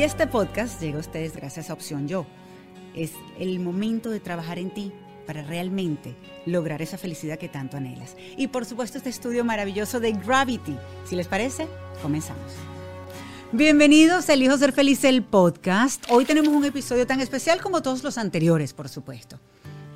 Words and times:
Y 0.00 0.02
este 0.02 0.26
podcast 0.26 0.80
llega 0.80 0.96
a 0.96 1.00
ustedes 1.00 1.36
gracias 1.36 1.68
a 1.68 1.74
Opción 1.74 2.08
Yo. 2.08 2.24
Es 2.94 3.12
el 3.38 3.60
momento 3.60 4.08
de 4.08 4.18
trabajar 4.18 4.58
en 4.58 4.72
ti 4.72 4.92
para 5.26 5.42
realmente 5.42 6.16
lograr 6.46 6.80
esa 6.80 6.96
felicidad 6.96 7.38
que 7.38 7.50
tanto 7.50 7.76
anhelas. 7.76 8.16
Y 8.38 8.46
por 8.46 8.64
supuesto 8.64 8.96
este 8.96 9.10
estudio 9.10 9.44
maravilloso 9.44 10.00
de 10.00 10.12
Gravity. 10.12 10.74
Si 11.04 11.16
les 11.16 11.26
parece, 11.26 11.68
comenzamos. 12.00 12.50
Bienvenidos 13.52 14.30
a 14.30 14.32
Elijo 14.32 14.56
Ser 14.56 14.72
Feliz, 14.72 15.04
el 15.04 15.22
podcast. 15.22 16.02
Hoy 16.08 16.24
tenemos 16.24 16.48
un 16.48 16.64
episodio 16.64 17.06
tan 17.06 17.20
especial 17.20 17.60
como 17.60 17.82
todos 17.82 18.02
los 18.02 18.16
anteriores, 18.16 18.72
por 18.72 18.88
supuesto 18.88 19.38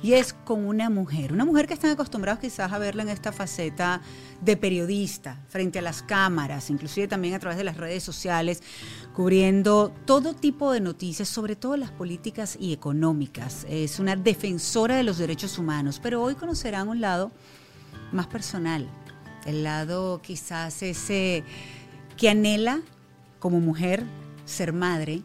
y 0.01 0.13
es 0.13 0.33
con 0.33 0.65
una 0.65 0.89
mujer, 0.89 1.33
una 1.33 1.45
mujer 1.45 1.67
que 1.67 1.73
están 1.73 1.91
acostumbrados 1.91 2.39
quizás 2.39 2.71
a 2.71 2.77
verla 2.77 3.03
en 3.03 3.09
esta 3.09 3.31
faceta 3.31 4.01
de 4.41 4.57
periodista, 4.57 5.41
frente 5.47 5.79
a 5.79 5.81
las 5.81 6.03
cámaras, 6.03 6.69
inclusive 6.69 7.07
también 7.07 7.33
a 7.33 7.39
través 7.39 7.57
de 7.57 7.63
las 7.63 7.77
redes 7.77 8.03
sociales, 8.03 8.61
cubriendo 9.13 9.93
todo 10.05 10.35
tipo 10.35 10.71
de 10.71 10.81
noticias, 10.81 11.27
sobre 11.27 11.55
todo 11.55 11.77
las 11.77 11.91
políticas 11.91 12.57
y 12.59 12.73
económicas. 12.73 13.65
Es 13.69 13.99
una 13.99 14.15
defensora 14.15 14.95
de 14.95 15.03
los 15.03 15.17
derechos 15.17 15.57
humanos, 15.57 15.99
pero 16.03 16.21
hoy 16.21 16.35
conocerán 16.35 16.89
un 16.89 17.01
lado 17.01 17.31
más 18.11 18.27
personal, 18.27 18.87
el 19.45 19.63
lado 19.63 20.21
quizás 20.21 20.83
ese 20.83 21.43
que 22.17 22.29
anhela 22.29 22.81
como 23.39 23.59
mujer 23.59 24.03
ser 24.45 24.73
madre, 24.73 25.21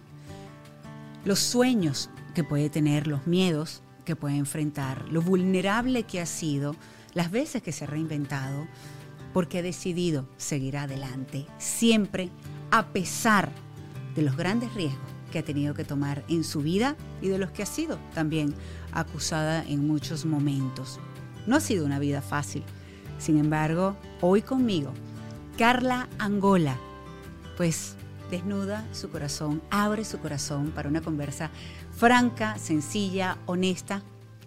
los 1.25 1.39
sueños 1.39 2.09
que 2.35 2.45
puede 2.45 2.71
tener, 2.71 3.07
los 3.07 3.27
miedos, 3.27 3.83
que 4.11 4.17
puede 4.17 4.35
enfrentar, 4.35 5.07
lo 5.09 5.23
vulnerable 5.23 6.03
que 6.03 6.21
ha 6.21 6.27
sido, 6.27 6.75
las 7.15 7.31
veces 7.31 7.63
que 7.63 7.71
se 7.71 7.85
ha 7.85 7.87
reinventado, 7.87 8.67
porque 9.33 9.59
ha 9.59 9.63
decidido 9.63 10.29
seguir 10.37 10.77
adelante, 10.79 11.47
siempre 11.59 12.29
a 12.73 12.89
pesar 12.89 13.53
de 14.17 14.23
los 14.23 14.37
grandes 14.37 14.75
riesgos 14.75 14.99
que 15.31 15.39
ha 15.39 15.45
tenido 15.45 15.75
que 15.75 15.85
tomar 15.85 16.25
en 16.29 16.43
su 16.43 16.61
vida 16.61 16.97
y 17.23 17.29
de 17.29 17.39
los 17.39 17.53
que 17.53 17.63
ha 17.63 17.67
sido 17.67 18.01
también 18.13 18.53
acusada 18.91 19.63
en 19.63 19.87
muchos 19.87 20.25
momentos. 20.25 20.99
No 21.47 21.55
ha 21.55 21.61
sido 21.61 21.87
una 21.87 22.01
vida 22.01 22.21
fácil. 22.21 22.65
Sin 23.19 23.39
embargo, 23.39 23.95
hoy 24.21 24.43
conmigo, 24.43 24.93
Carla 25.57 26.09
Angola, 26.19 26.77
pues 27.57 27.95
desnuda 28.29 28.85
su 28.93 29.09
corazón, 29.09 29.63
abre 29.71 30.05
su 30.05 30.19
corazón 30.19 30.73
para 30.73 30.89
una 30.89 31.01
conversa 31.01 31.53
franca, 32.01 32.57
sencilla, 32.57 33.37
honesta, 33.45 34.01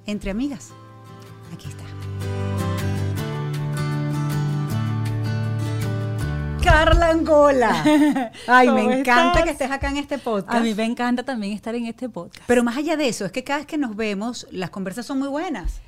entre 0.07 0.31
amigas. 0.31 0.71
Aquí 1.53 1.67
está. 1.67 1.83
Carla 6.63 7.09
Angola. 7.09 8.31
Ay, 8.47 8.69
me 8.69 8.81
encanta 8.81 9.43
que 9.43 9.51
estés 9.51 9.69
acá 9.69 9.89
en 9.89 9.97
este 9.97 10.17
podcast. 10.17 10.57
A 10.57 10.61
mí 10.61 10.73
me 10.73 10.83
encanta 10.83 11.21
también 11.21 11.53
estar 11.53 11.75
en 11.75 11.85
este 11.85 12.09
podcast. 12.09 12.43
Pero 12.47 12.63
más 12.63 12.75
allá 12.75 12.97
de 12.97 13.07
eso, 13.07 13.23
es 13.23 13.31
que 13.31 13.43
cada 13.43 13.59
vez 13.59 13.67
que 13.67 13.77
nos 13.77 13.95
vemos, 13.95 14.47
las 14.49 14.71
conversas 14.71 15.05
son 15.05 15.19
muy 15.19 15.27
buenas. 15.27 15.81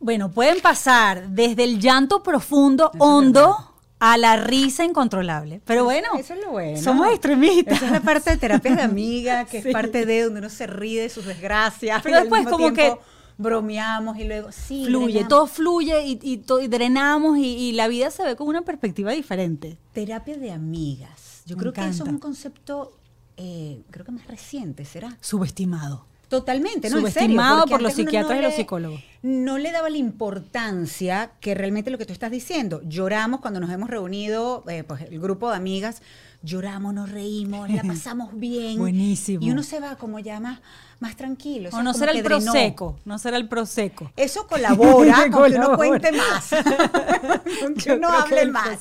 Bueno, 0.00 0.32
pueden 0.32 0.60
pasar 0.60 1.28
desde 1.28 1.62
el 1.62 1.78
llanto 1.78 2.24
profundo, 2.24 2.90
hondo 2.98 3.75
a 3.98 4.18
la 4.18 4.36
risa 4.36 4.84
incontrolable. 4.84 5.60
Pero 5.64 5.84
bueno, 5.84 6.08
eso 6.18 6.34
es 6.34 6.40
lo 6.44 6.52
bueno. 6.52 6.80
Somos 6.80 7.08
extremistas. 7.08 7.76
Esa 7.76 7.86
es 7.86 7.92
la 7.92 8.00
parte 8.00 8.30
de 8.30 8.36
terapia 8.36 8.76
de 8.76 8.82
amiga, 8.82 9.44
que 9.50 9.58
es 9.58 9.66
parte 9.68 10.04
de 10.04 10.24
donde 10.24 10.40
uno 10.40 10.50
se 10.50 10.66
ríe 10.66 11.02
de 11.02 11.08
sus 11.08 11.24
desgracias. 11.24 12.02
Pero 12.02 12.20
después 12.20 12.46
como 12.46 12.72
que 12.72 12.96
bromeamos 13.38 14.18
y 14.18 14.24
luego 14.24 14.52
sí. 14.52 14.84
Fluye, 14.86 15.24
todo 15.24 15.46
fluye 15.46 16.02
y, 16.04 16.18
y, 16.22 16.68
drenamos 16.68 17.38
y, 17.38 17.72
la 17.72 17.88
vida 17.88 18.10
se 18.10 18.24
ve 18.24 18.36
con 18.36 18.48
una 18.48 18.62
perspectiva 18.62 19.12
diferente. 19.12 19.78
Terapia 19.92 20.36
de 20.36 20.52
amigas. 20.52 21.42
Yo 21.46 21.56
creo 21.56 21.72
que 21.72 21.86
eso 21.86 22.04
es 22.04 22.10
un 22.10 22.18
concepto, 22.18 22.98
eh, 23.36 23.82
creo 23.90 24.04
que 24.04 24.12
más 24.12 24.26
reciente, 24.26 24.84
¿será? 24.84 25.16
Subestimado. 25.20 26.06
Totalmente, 26.28 26.90
¿no? 26.90 26.98
Subestimado 26.98 27.66
por 27.66 27.80
los 27.80 27.94
psiquiatras 27.94 28.38
y 28.40 28.42
los 28.42 28.54
psicólogos. 28.54 29.00
No 29.22 29.58
le 29.58 29.70
daba 29.70 29.90
la 29.90 29.96
importancia 29.96 31.30
que 31.40 31.54
realmente 31.54 31.90
lo 31.90 31.98
que 31.98 32.04
tú 32.04 32.12
estás 32.12 32.30
diciendo. 32.30 32.80
Lloramos 32.84 33.40
cuando 33.40 33.60
nos 33.60 33.70
hemos 33.70 33.88
reunido, 33.88 34.64
eh, 34.68 34.82
pues 34.82 35.02
el 35.02 35.20
grupo 35.20 35.50
de 35.50 35.56
amigas, 35.56 36.02
lloramos, 36.42 36.94
nos 36.94 37.10
reímos, 37.10 37.70
la 37.70 37.82
pasamos 37.86 38.38
bien. 38.38 38.78
Buenísimo. 38.78 39.44
Y 39.44 39.50
uno 39.50 39.62
se 39.62 39.78
va 39.78 39.96
como 39.96 40.18
ya 40.18 40.40
más, 40.40 40.60
más 40.98 41.16
tranquilo. 41.16 41.70
O, 41.72 41.82
no 41.82 41.94
será 41.94 42.12
el 42.12 42.22
proseco, 42.22 42.98
no 43.04 43.18
será 43.18 43.36
el 43.36 43.48
proseco. 43.48 44.10
Eso 44.16 44.46
colabora 44.48 45.28
con 45.30 45.50
que 45.50 45.58
uno 45.58 45.76
cuente 45.76 46.10
más, 46.12 46.50
con 47.62 47.74
que 47.74 47.92
uno 47.92 48.08
hable 48.08 48.46
más. 48.46 48.80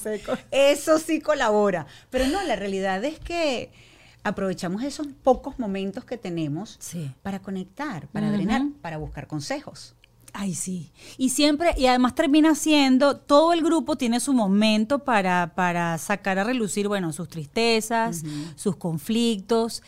Eso 0.49 0.97
sí 0.97 1.21
colabora. 1.21 1.85
Pero 2.09 2.27
no, 2.27 2.41
la 2.43 2.55
realidad 2.55 3.03
es 3.03 3.19
que 3.19 3.71
aprovechamos 4.25 4.81
esos 4.81 5.07
pocos 5.23 5.59
momentos 5.59 6.03
que 6.03 6.17
tenemos 6.17 6.79
para 7.21 7.39
conectar, 7.41 8.07
para 8.07 8.31
drenar, 8.31 8.63
para 8.81 8.97
buscar 8.97 9.27
consejos. 9.27 9.95
Ay, 10.33 10.53
sí. 10.55 10.91
Y 11.17 11.29
siempre, 11.29 11.73
y 11.77 11.85
además 11.85 12.15
termina 12.15 12.55
siendo, 12.55 13.17
todo 13.17 13.53
el 13.53 13.61
grupo 13.61 13.95
tiene 13.95 14.19
su 14.19 14.33
momento 14.33 14.99
para, 14.99 15.53
para 15.55 15.97
sacar 15.99 16.39
a 16.39 16.43
relucir, 16.43 16.87
bueno, 16.89 17.13
sus 17.13 17.29
tristezas, 17.29 18.23
sus 18.55 18.75
conflictos. 18.75 19.81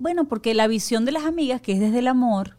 Bueno, 0.00 0.24
porque 0.24 0.54
la 0.54 0.66
visión 0.66 1.04
de 1.04 1.12
las 1.12 1.26
amigas, 1.26 1.60
que 1.60 1.72
es 1.72 1.78
desde 1.78 1.98
el 1.98 2.08
amor, 2.08 2.56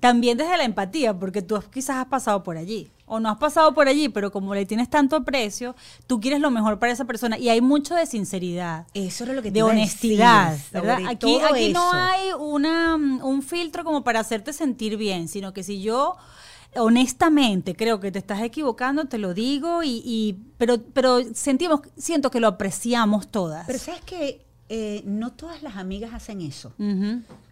también 0.00 0.36
desde 0.36 0.58
la 0.58 0.64
empatía, 0.64 1.18
porque 1.18 1.40
tú 1.40 1.58
quizás 1.72 1.96
has 1.96 2.06
pasado 2.06 2.42
por 2.42 2.58
allí, 2.58 2.90
o 3.06 3.18
no 3.18 3.30
has 3.30 3.38
pasado 3.38 3.72
por 3.72 3.88
allí, 3.88 4.10
pero 4.10 4.30
como 4.30 4.54
le 4.54 4.66
tienes 4.66 4.90
tanto 4.90 5.16
aprecio, 5.16 5.74
tú 6.06 6.20
quieres 6.20 6.40
lo 6.40 6.50
mejor 6.50 6.78
para 6.78 6.92
esa 6.92 7.06
persona. 7.06 7.38
Y 7.38 7.48
hay 7.48 7.62
mucho 7.62 7.94
de 7.94 8.04
sinceridad. 8.04 8.86
Eso 8.92 9.24
era 9.24 9.32
lo 9.32 9.40
que 9.40 9.50
te 9.50 9.54
De 9.54 9.62
honestidad, 9.62 10.58
¿verdad? 10.70 10.98
Aquí, 11.08 11.38
aquí 11.40 11.72
no 11.72 11.92
hay 11.92 12.28
una, 12.38 12.94
un 12.96 13.42
filtro 13.42 13.84
como 13.84 14.04
para 14.04 14.20
hacerte 14.20 14.52
sentir 14.52 14.98
bien, 14.98 15.28
sino 15.28 15.54
que 15.54 15.62
si 15.62 15.80
yo 15.80 16.16
honestamente 16.76 17.74
creo 17.74 18.00
que 18.00 18.12
te 18.12 18.18
estás 18.18 18.42
equivocando, 18.42 19.06
te 19.06 19.16
lo 19.16 19.32
digo, 19.32 19.82
y, 19.82 20.02
y 20.04 20.38
pero, 20.58 20.76
pero 20.92 21.20
sentimos, 21.32 21.80
siento 21.96 22.30
que 22.30 22.38
lo 22.38 22.48
apreciamos 22.48 23.28
todas. 23.28 23.66
Pero 23.66 23.78
sabes 23.78 24.02
que 24.02 24.51
eh, 24.68 25.02
no 25.04 25.32
todas 25.32 25.62
las 25.62 25.76
amigas 25.76 26.14
hacen 26.14 26.40
eso. 26.40 26.72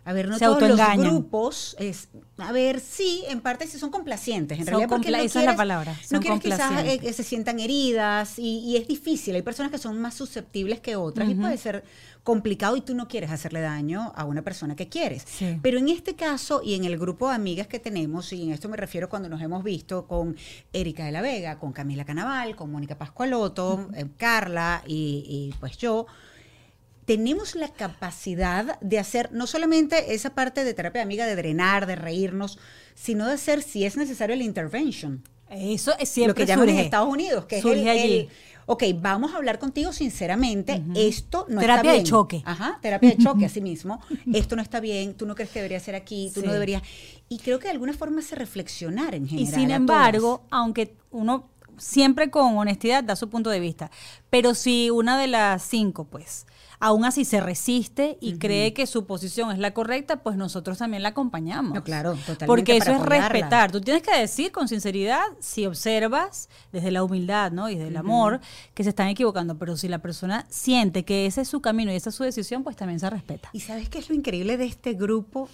A 0.04 0.12
ver, 0.12 0.28
no 0.28 0.38
todos 0.38 0.62
los 0.62 0.81
grupos, 0.97 1.76
es, 1.78 2.09
a 2.38 2.50
ver, 2.53 2.81
sí, 2.81 3.22
en 3.28 3.43
parte 3.43 3.66
sí 3.66 3.78
son 3.78 3.91
complacientes, 3.91 4.59
en 4.59 4.66
realidad 4.66 4.88
porque 4.88 5.10
no 5.10 5.19
esa 5.19 5.41
es 5.41 5.47
la 5.47 5.56
palabra. 5.56 5.94
no 6.10 6.21
quieres 6.21 6.41
quizás 6.41 6.84
eh, 6.84 6.98
que 6.98 7.12
se 7.12 7.22
sientan 7.22 7.60
heridas 7.60 8.38
y, 8.38 8.76
es 8.76 8.88
difícil. 8.88 9.34
Hay 9.34 9.43
personas 9.43 9.71
que 9.71 9.78
son 9.78 10.00
más 10.00 10.15
susceptibles 10.15 10.81
que 10.81 10.97
otras 10.97 11.28
y 11.28 11.34
puede 11.34 11.59
ser 11.59 11.84
complicado 12.22 12.76
y 12.76 12.81
tú 12.81 12.94
no 12.94 13.09
quieres 13.09 13.31
hacerle 13.31 13.60
daño 13.60 14.12
a 14.16 14.25
una 14.25 14.42
persona 14.42 14.75
que 14.75 14.88
quieres. 14.88 15.27
Pero 15.60 15.78
en 15.78 15.91
este 15.91 16.15
caso 16.15 16.62
y 16.65 16.75
en 16.75 16.84
el 16.84 16.98
grupo 16.98 17.28
de 17.28 17.34
amigas 17.34 17.66
que 17.66 17.78
tenemos, 17.78 18.32
y 18.32 18.42
en 18.44 18.53
esto 18.53 18.69
me 18.69 18.78
refiero 18.78 19.10
cuando 19.10 19.28
nos 19.28 19.42
hemos 19.42 19.62
visto 19.62 20.06
con 20.06 20.37
Erika 20.72 21.04
de 21.04 21.12
la 21.12 21.21
Vega, 21.21 21.59
con 21.59 21.72
Camila 21.72 22.06
Canaval, 22.06 22.56
con 22.56 22.72
Mónica 22.72 22.97
Pascualoto, 22.97 23.91
eh, 23.94 24.06
Carla 24.16 24.82
y 24.87 25.53
pues 25.60 25.77
yo, 25.77 26.06
tenemos 27.10 27.56
la 27.56 27.66
capacidad 27.66 28.78
de 28.81 29.00
hacer 29.00 29.32
no 29.32 29.48
solamente 29.48 30.15
esa 30.15 30.31
parte 30.31 30.62
de 30.62 30.75
terapia 30.75 31.03
amiga, 31.03 31.26
de 31.26 31.34
drenar, 31.34 31.87
de 31.87 31.97
reírnos, 31.97 32.56
sino 32.94 33.26
de 33.26 33.32
hacer, 33.32 33.62
si 33.65 33.84
es 33.84 33.97
necesario, 33.97 34.34
el 34.34 34.43
intervention. 34.43 35.21
Eso 35.50 35.93
es 35.98 36.09
siempre 36.09 36.28
Lo 36.28 36.34
que 36.37 36.47
llaman 36.47 36.69
en 36.69 36.78
Estados 36.78 37.09
Unidos, 37.09 37.47
que 37.47 37.59
es 37.59 37.65
el, 37.65 38.28
ok, 38.66 38.84
vamos 39.00 39.34
a 39.34 39.38
hablar 39.38 39.59
contigo 39.59 39.93
sinceramente, 39.93 40.84
esto 40.94 41.47
no 41.48 41.60
está 41.60 41.82
bien. 41.82 41.82
Terapia 41.82 41.93
de 41.94 42.03
choque. 42.04 42.43
Ajá, 42.44 42.78
terapia 42.81 43.10
de 43.10 43.16
choque, 43.25 43.47
así 43.47 43.60
mismo. 43.60 44.00
Esto 44.32 44.54
no 44.54 44.62
está 44.62 44.78
bien, 44.78 45.15
tú 45.15 45.27
no 45.27 45.34
crees 45.34 45.50
que 45.50 45.59
debería 45.59 45.81
ser 45.81 45.97
aquí, 45.97 46.31
tú 46.32 46.42
no 46.42 46.53
deberías. 46.53 46.84
Y 47.28 47.38
creo 47.38 47.59
que 47.59 47.65
de 47.65 47.72
alguna 47.72 47.92
forma 47.92 48.22
se 48.22 48.37
reflexionar 48.37 49.16
en 49.16 49.27
general. 49.27 49.48
Y 49.48 49.53
sin 49.53 49.72
embargo, 49.72 50.45
aunque 50.48 50.95
uno 51.10 51.51
siempre 51.77 52.30
con 52.30 52.57
honestidad 52.57 53.03
da 53.03 53.16
su 53.16 53.28
punto 53.28 53.51
de 53.51 53.59
vista, 53.59 53.91
pero 54.28 54.54
si 54.54 54.91
una 54.91 55.18
de 55.18 55.27
las 55.27 55.65
cinco, 55.65 56.04
pues, 56.04 56.47
aún 56.80 57.04
así 57.04 57.24
se 57.24 57.41
resiste 57.41 58.18
y 58.21 58.38
cree 58.38 58.72
que 58.72 58.86
su 58.86 59.06
posición 59.06 59.53
es 59.53 59.59
la 59.59 59.72
correcta, 59.72 60.22
pues 60.22 60.36
nosotros 60.36 60.78
también 60.78 61.03
la 61.03 61.10
acompañamos. 61.10 61.74
No, 61.74 61.84
claro, 61.84 62.12
totalmente. 62.12 62.47
Porque 62.47 62.77
eso 62.77 62.92
es 62.92 63.03
respetar. 63.03 63.71
Tú 63.71 63.80
tienes 63.80 64.03
que 64.03 64.18
decir 64.18 64.50
con 64.50 64.66
sinceridad 64.66 65.22
si 65.38 65.66
observas 65.66 66.48
desde 66.72 66.91
la 66.91 67.04
humildad 67.04 67.53
¿no? 67.53 67.68
y 67.68 67.77
desde 67.77 67.88
el 67.88 67.97
amor 67.97 68.41
que 68.74 68.82
se 68.82 68.88
están 68.88 69.09
equivocando, 69.09 69.59
pero 69.59 69.77
si 69.77 69.88
la 69.88 69.98
persona 69.98 70.47
siente 70.48 71.04
que 71.04 71.27
ese 71.27 71.42
es 71.42 71.48
su 71.48 71.60
camino 71.60 71.92
y 71.92 71.97
esa 71.97 72.09
es 72.09 72.16
su 72.16 72.24
decisión, 72.24 72.65
pues 72.65 72.77
también 72.77 72.98
se 72.98 73.10
respeta. 73.10 73.50
¿Y 73.53 73.60
sabes 73.60 73.88
qué 73.88 73.98
es 73.98 74.09
lo 74.09 74.15
increíble 74.15 74.56
de 74.56 74.65
este 74.65 74.94
grupo? 74.94 75.48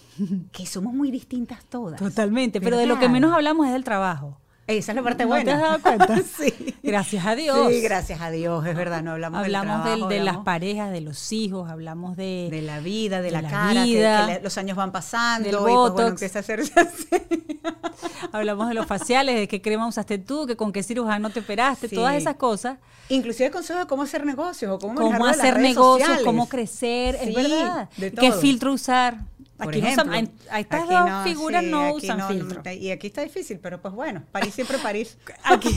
que 0.53 0.67
somos 0.67 0.95
muy 0.95 1.11
distintas 1.11 1.65
todas. 1.65 1.99
Totalmente, 1.99 2.61
pero 2.61 2.77
de 2.77 2.87
lo 2.87 2.99
que 2.99 3.09
menos 3.09 3.33
hablamos 3.33 3.67
es 3.67 3.73
del 3.73 3.85
trabajo. 3.85 4.39
Esa 4.67 4.93
es 4.93 4.97
la 4.97 5.03
parte 5.03 5.25
buena. 5.25 5.45
¿Te 5.45 5.53
has 5.53 5.61
dado 5.61 5.81
cuenta? 5.81 6.19
sí. 6.39 6.75
Gracias 6.83 7.25
a 7.25 7.37
Dios. 7.37 7.69
Sí, 7.71 7.81
gracias 7.81 8.21
a 8.21 8.31
Dios, 8.31 8.67
es 8.67 8.75
verdad, 8.75 9.03
no 9.03 9.13
hablamos 9.13 9.41
Hablamos 9.41 9.85
del 9.85 9.95
trabajo, 9.95 10.09
de 10.09 10.17
las 10.19 10.27
hablamos 10.29 10.45
parejas, 10.45 10.91
de 10.93 11.01
los 11.03 11.33
hijos, 11.33 11.71
hablamos 11.71 12.17
de... 12.17 12.49
de 12.51 12.63
la 12.63 12.81
vida, 12.81 13.19
de, 13.19 13.25
de 13.25 13.31
la, 13.31 13.43
la 13.43 13.49
cara, 13.51 13.85
vida, 13.85 14.27
que, 14.39 14.43
los 14.43 14.59
años 14.59 14.77
van 14.77 14.91
pasando 14.91 15.47
del 15.49 15.55
y 15.55 15.59
pues, 15.59 15.63
bueno, 15.73 15.91
botox. 15.91 16.09
empieza 16.09 16.39
a 16.39 16.41
hacerse 16.41 16.73
así. 16.81 17.07
Hablamos 18.33 18.69
de 18.69 18.75
los 18.75 18.87
faciales, 18.87 19.37
de 19.37 19.47
qué 19.49 19.63
crema 19.63 19.87
usaste 19.87 20.19
tú, 20.19 20.47
que 20.47 20.57
con 20.57 20.73
qué 20.73 20.83
cirujano 20.83 21.31
te 21.31 21.41
operaste, 21.41 21.89
todas 21.89 22.15
esas 22.17 22.35
cosas. 22.37 22.79
Inclusive 23.09 23.51
consejos 23.53 23.85
de 23.85 23.87
cómo 23.89 24.03
hacer 24.03 24.27
negocios 24.27 24.73
o 24.73 24.79
cómo, 24.81 24.95
Cómo 24.95 25.13
de 25.13 25.19
las 25.19 25.39
hacer 25.39 25.55
redes 25.55 25.69
negocios, 25.71 26.09
sociales. 26.09 26.25
cómo 26.27 26.49
crecer, 26.49 27.17
Sí, 27.23 27.29
es 27.29 27.35
verdad. 27.37 27.89
de 27.97 28.11
¿Qué 28.13 28.33
filtro 28.33 28.73
usar? 28.73 29.19
Por 29.57 29.69
Aquí 29.69 29.81
no 29.81 29.87
ejemplo, 29.89 30.13
usan- 30.13 30.33
a 30.51 30.61
estas 30.61 30.83
aquí 30.83 30.93
dos 30.95 31.09
no, 31.09 31.25
figuras 31.25 31.65
sí, 31.65 31.71
no 31.71 31.93
usan 31.95 32.19
no, 32.19 32.29
filtro. 32.29 32.63
no, 32.63 32.73
y 32.73 32.91
aquí 32.91 33.07
está 33.07 33.23
difícil, 33.23 33.59
pero 33.59 33.81
pues 33.81 33.95
bueno, 33.95 34.23
París 34.31 34.53
siempre 34.55 34.77
París. 34.79 35.17
Aquí, 35.45 35.75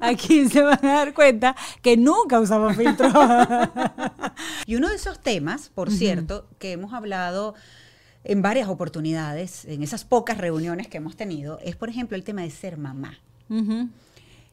aquí 0.00 0.48
se 0.48 0.62
van 0.62 0.84
a 0.84 0.92
dar 0.92 1.14
cuenta 1.14 1.54
que 1.82 1.96
nunca 1.96 2.40
usamos 2.40 2.76
filtro. 2.76 3.08
Y 4.66 4.74
uno 4.76 4.88
de 4.88 4.96
esos 4.96 5.20
temas, 5.20 5.68
por 5.68 5.90
cierto, 5.90 6.48
que 6.58 6.72
hemos 6.72 6.92
hablado 6.92 7.54
en 8.24 8.42
varias 8.42 8.68
oportunidades, 8.68 9.64
en 9.66 9.82
esas 9.84 10.04
pocas 10.04 10.38
reuniones 10.38 10.88
que 10.88 10.96
hemos 10.96 11.16
tenido, 11.16 11.58
es 11.62 11.76
por 11.76 11.88
ejemplo 11.88 12.16
el 12.16 12.24
tema 12.24 12.42
de 12.42 12.50
ser 12.50 12.76
mamá. 12.76 13.18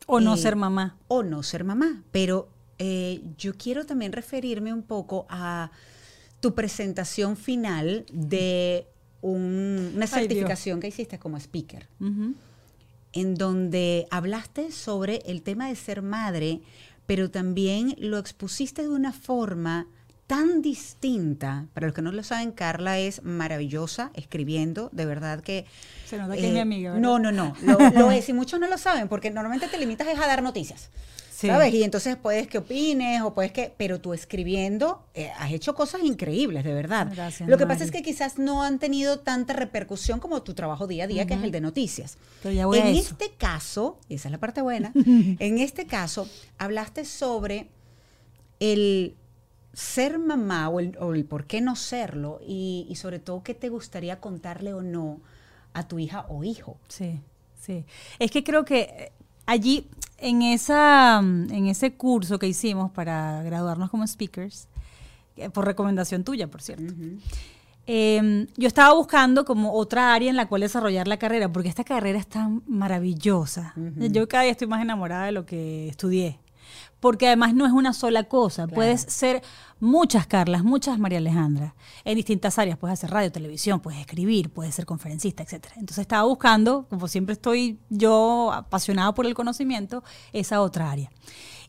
O 0.06 0.20
no 0.20 0.38
ser 0.38 0.56
mamá. 0.56 0.98
O 1.08 1.24
no 1.24 1.42
ser 1.44 1.64
mamá. 1.64 2.04
Pero 2.12 2.50
eh, 2.78 3.22
yo 3.38 3.56
quiero 3.58 3.86
también 3.86 4.12
referirme 4.12 4.72
un 4.74 4.84
poco 4.84 5.26
a 5.30 5.72
tu 6.44 6.54
presentación 6.54 7.38
final 7.38 8.06
de 8.12 8.86
un- 9.22 9.94
una 9.96 10.04
Ay, 10.04 10.12
certificación 10.12 10.82
que 10.82 10.90
hiciste 10.90 11.18
como 11.18 11.38
speaker, 11.38 11.88
Ujú. 12.02 12.34
en 13.14 13.36
donde 13.36 14.08
hablaste 14.12 14.74
sobre 14.74 15.22
el 15.26 15.42
tema 15.42 15.70
de 15.70 15.78
ser 15.78 16.02
madre, 16.02 16.60
pero 17.06 17.32
también 17.32 17.96
lo 17.98 18.18
expusiste 18.18 18.82
de 18.82 18.90
una 18.90 19.14
forma 19.14 19.88
tan 20.28 20.62
distinta. 20.62 21.68
Para 21.74 21.88
los 21.88 21.96
que 21.96 22.02
no 22.02 22.12
lo 22.12 22.24
saben, 22.24 22.52
Carla 22.52 23.00
es 23.00 23.24
maravillosa 23.24 24.12
escribiendo, 24.14 24.90
de 24.92 25.06
verdad 25.06 25.40
que... 25.40 25.66
Se 26.06 26.18
nota 26.18 26.36
que 26.36 26.46
es 26.48 26.52
mi 26.54 26.60
amiga, 26.60 26.92
¿verdad? 26.94 27.02
No, 27.02 27.20
no, 27.20 27.32
no, 27.32 27.56
lo, 27.64 27.78
lo 27.92 28.12
es 28.18 28.28
y 28.28 28.34
muchos 28.34 28.60
no 28.60 28.68
lo 28.68 28.78
saben 28.78 29.08
porque 29.08 29.32
normalmente 29.32 29.70
te 29.70 29.78
limitas 29.78 30.08
es 30.10 30.20
a 30.20 30.28
dar 30.28 30.44
noticias. 30.44 30.90
Sí. 31.36 31.48
¿Sabes? 31.48 31.74
Y 31.74 31.84
entonces 31.84 32.16
puedes 32.16 32.48
que 32.48 32.60
opines 32.60 33.24
o 33.24 33.34
puedes 33.34 33.52
que, 33.52 33.74
pero 33.76 34.00
tú 34.00 34.14
escribiendo 34.14 35.04
eh, 35.16 35.32
has 35.40 35.52
hecho 35.52 35.74
cosas 35.74 36.04
increíbles, 36.04 36.64
de 36.64 36.74
verdad. 36.76 37.08
Gracias, 37.12 37.50
Lo 37.50 37.58
que 37.58 37.66
pasa 37.66 37.84
es 37.84 37.90
que 37.90 38.04
quizás 38.04 38.38
no 38.38 38.62
han 38.62 38.78
tenido 38.78 39.20
tanta 39.20 39.54
repercusión 39.54 40.20
como 40.20 40.44
tu 40.44 40.54
trabajo 40.54 40.86
día 40.86 41.06
a 41.06 41.08
día, 41.08 41.26
que 41.26 41.34
es 41.34 41.42
el 41.42 41.52
de 41.52 41.60
noticias. 41.60 42.18
Pero 42.44 42.54
ya 42.54 42.68
voy 42.68 42.78
en 42.78 42.86
a 42.86 42.90
eso. 42.92 43.00
este 43.00 43.32
caso, 43.32 43.98
y 44.08 44.16
esa 44.16 44.28
es 44.28 44.32
la 44.32 44.38
parte 44.38 44.62
buena, 44.62 44.92
en 44.96 45.58
este 45.58 45.88
caso 45.88 46.30
hablaste 46.60 47.04
sobre 47.04 47.68
el 48.60 49.16
ser 49.74 50.20
mamá 50.20 50.70
o 50.70 50.80
el, 50.80 50.96
o 51.00 51.16
el 51.16 51.26
por 51.26 51.48
qué 51.48 51.62
no 51.62 51.76
serlo 51.76 52.42
y, 52.46 52.86
y 52.90 52.96
sobre 52.96 53.18
todo 53.18 53.42
qué 53.42 53.56
te 53.56 53.70
gustaría 53.70 54.20
contarle 54.20 54.76
o 54.76 54.84
no 54.84 55.20
a 55.74 55.88
tu 55.88 55.98
hija 55.98 56.28
o 56.30 56.44
hijo. 56.44 56.78
Sí, 56.88 57.20
sí. 57.60 57.86
Es 58.20 58.30
que 58.30 58.44
creo 58.44 58.66
que 58.66 58.82
eh, 58.82 59.12
allí, 59.46 59.88
en, 60.18 60.42
esa, 60.42 61.20
en 61.20 61.68
ese 61.68 61.94
curso 61.94 62.40
que 62.40 62.48
hicimos 62.48 62.92
para 62.92 63.44
graduarnos 63.44 63.90
como 63.90 64.08
speakers, 64.08 64.68
eh, 65.36 65.50
por 65.50 65.66
recomendación 65.66 66.24
tuya, 66.24 66.48
por 66.48 66.62
cierto, 66.62 66.94
eh, 67.86 68.48
yo 68.56 68.68
estaba 68.68 68.94
buscando 68.94 69.44
como 69.44 69.74
otra 69.74 70.14
área 70.14 70.30
en 70.30 70.38
la 70.38 70.48
cual 70.48 70.62
desarrollar 70.62 71.08
la 71.08 71.18
carrera, 71.18 71.52
porque 71.52 71.70
esta 71.70 71.84
carrera 71.84 72.20
es 72.20 72.28
tan 72.28 72.64
maravillosa. 72.68 73.74
Yo 73.98 74.28
cada 74.28 74.44
día 74.44 74.52
estoy 74.52 74.68
más 74.68 74.82
enamorada 74.82 75.26
de 75.26 75.34
lo 75.34 75.46
que 75.46 75.90
estudié. 75.90 76.40
Porque 77.04 77.28
además 77.28 77.54
no 77.54 77.66
es 77.66 77.74
una 77.74 77.92
sola 77.92 78.24
cosa. 78.24 78.64
Claro. 78.64 78.76
Puedes 78.76 79.02
ser 79.02 79.42
muchas 79.82 80.26
Carlas, 80.26 80.64
muchas 80.64 80.98
María 80.98 81.18
Alejandra, 81.18 81.76
en 82.06 82.16
distintas 82.16 82.58
áreas. 82.58 82.78
Puedes 82.78 82.94
hacer 82.94 83.12
radio, 83.12 83.30
televisión, 83.30 83.82
puedes 83.82 84.00
escribir, 84.00 84.50
puedes 84.52 84.74
ser 84.74 84.86
conferencista, 84.86 85.44
etc. 85.44 85.66
Entonces 85.76 85.98
estaba 85.98 86.24
buscando, 86.24 86.86
como 86.90 87.10
siempre 87.10 87.34
estoy 87.34 87.78
yo 87.90 88.54
apasionada 88.54 89.14
por 89.14 89.26
el 89.26 89.34
conocimiento, 89.34 90.02
esa 90.32 90.62
otra 90.62 90.90
área. 90.92 91.12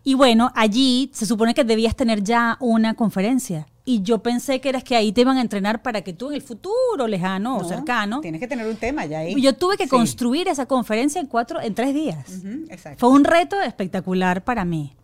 Y 0.05 0.15
bueno, 0.15 0.53
allí 0.55 1.11
se 1.13 1.27
supone 1.27 1.53
que 1.53 1.65
debías 1.65 1.97
tener 1.97 2.23
ya 2.23 2.57
una 2.61 2.95
conferencia. 2.95 3.67
Y 3.85 4.03
yo 4.03 4.23
pensé 4.23 4.61
que 4.61 4.69
eras 4.69 4.85
que 4.85 4.95
ahí 4.95 5.11
te 5.11 5.23
iban 5.23 5.37
a 5.39 5.41
entrenar 5.41 5.83
para 5.83 6.03
que 6.03 6.13
tú 6.13 6.29
en 6.29 6.35
el 6.37 6.43
futuro 6.43 7.09
lejano 7.09 7.57
o 7.57 7.63
No, 7.63 7.69
cercano. 7.69 8.21
Tienes 8.21 8.41
que 8.41 8.47
tener 8.47 8.69
un 8.69 8.77
tema 8.77 9.05
ya 9.07 9.19
ahí. 9.19 9.35
Yo 9.43 9.55
tuve 9.57 9.77
que 9.77 9.85
Sí. 9.85 9.91
construir 9.91 10.47
esa 10.47 10.67
conferencia 10.67 11.21
en 11.21 11.27
cuatro, 11.27 11.61
en 11.61 11.75
tres 11.75 11.93
días. 11.93 12.29
Ujú, 12.39 12.67
exacto. 12.71 13.01
Fue 13.01 13.09
un 13.11 13.25
reto 13.25 13.61
espectacular 13.61 14.45
para 14.45 14.65
mí. 14.65 14.95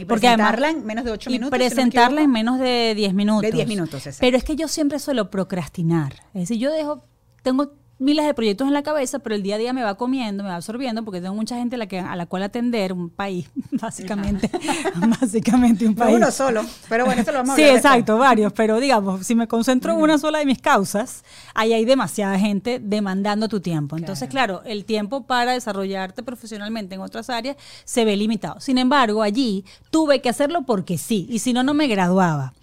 Y 0.00 0.04
Porque 0.06 0.28
además- 0.28 0.52
presentarla 0.52 0.78
en 0.80 0.86
menos 0.86 1.04
de 1.04 1.10
ocho 1.10 1.30
y 1.30 1.32
minutos. 1.34 1.50
si 1.56 1.58
no 1.58 1.64
me 1.64 1.70
presentarla 1.70 2.20
en 2.22 2.30
menos 2.30 2.58
de 2.58 2.94
10 2.96 3.14
minutos. 3.14 3.42
De 3.42 3.52
10 3.52 3.68
minutos, 3.68 3.94
exacto. 4.06 4.18
Pero 4.20 4.36
es 4.36 4.44
que 4.44 4.56
yo 4.56 4.68
siempre 4.68 4.98
suelo 4.98 5.30
procrastinar. 5.30 6.14
Es 6.34 6.42
decir, 6.42 6.58
yo 6.58 6.70
dejo, 6.72 7.04
tengo 7.42 7.72
miles 8.00 8.26
de 8.26 8.34
proyectos 8.34 8.66
en 8.66 8.74
la 8.74 8.82
cabeza, 8.82 9.20
pero 9.20 9.36
el 9.36 9.42
día 9.42 9.54
a 9.54 9.58
día 9.58 9.72
me 9.72 9.82
va 9.84 9.94
comiendo, 9.94 10.42
me 10.42 10.48
va 10.48 10.56
absorbiendo, 10.56 11.04
porque 11.04 11.20
tengo 11.20 11.34
mucha 11.36 11.56
gente 11.56 11.76
a 11.76 11.78
la, 11.78 11.86
que, 11.86 12.00
a 12.00 12.16
la 12.16 12.26
cual 12.26 12.42
atender, 12.42 12.92
un 12.92 13.10
país, 13.10 13.48
básicamente. 13.70 14.50
básicamente 15.20 15.86
un 15.86 15.94
No 15.94 15.98
país. 16.04 16.16
uno 16.16 16.30
solo. 16.30 16.64
Pero 16.88 17.04
bueno, 17.04 17.22
eso 17.22 17.30
lo 17.30 17.38
vamos 17.38 17.52
a 17.52 17.56
Sí, 17.56 17.62
después. 17.62 17.84
exacto, 17.84 18.18
varios, 18.18 18.52
pero 18.52 18.80
digamos, 18.80 19.26
si 19.26 19.34
me 19.34 19.46
concentro 19.46 19.92
en 19.92 20.00
una 20.00 20.18
sola 20.18 20.38
de 20.38 20.46
mis 20.46 20.58
causas, 20.60 21.24
ahí 21.54 21.72
hay 21.72 21.84
demasiada 21.84 22.38
gente 22.38 22.80
demandando 22.82 23.48
tu 23.48 23.60
tiempo. 23.60 23.96
Entonces, 23.96 24.28
claro, 24.28 24.62
el 24.64 24.84
tiempo 24.84 25.26
para 25.26 25.52
desarrollarte 25.52 26.22
profesionalmente 26.22 26.94
en 26.94 27.02
otras 27.02 27.30
áreas 27.30 27.56
se 27.84 28.04
ve 28.04 28.16
limitado. 28.16 28.60
Sin 28.60 28.78
embargo, 28.78 29.22
allí 29.22 29.64
tuve 29.90 30.20
que 30.20 30.28
hacerlo 30.30 30.62
porque 30.62 30.98
sí, 30.98 31.26
y 31.30 31.40
si 31.40 31.52
no, 31.52 31.62
no 31.62 31.74
me 31.74 31.86
graduaba. 31.86 32.54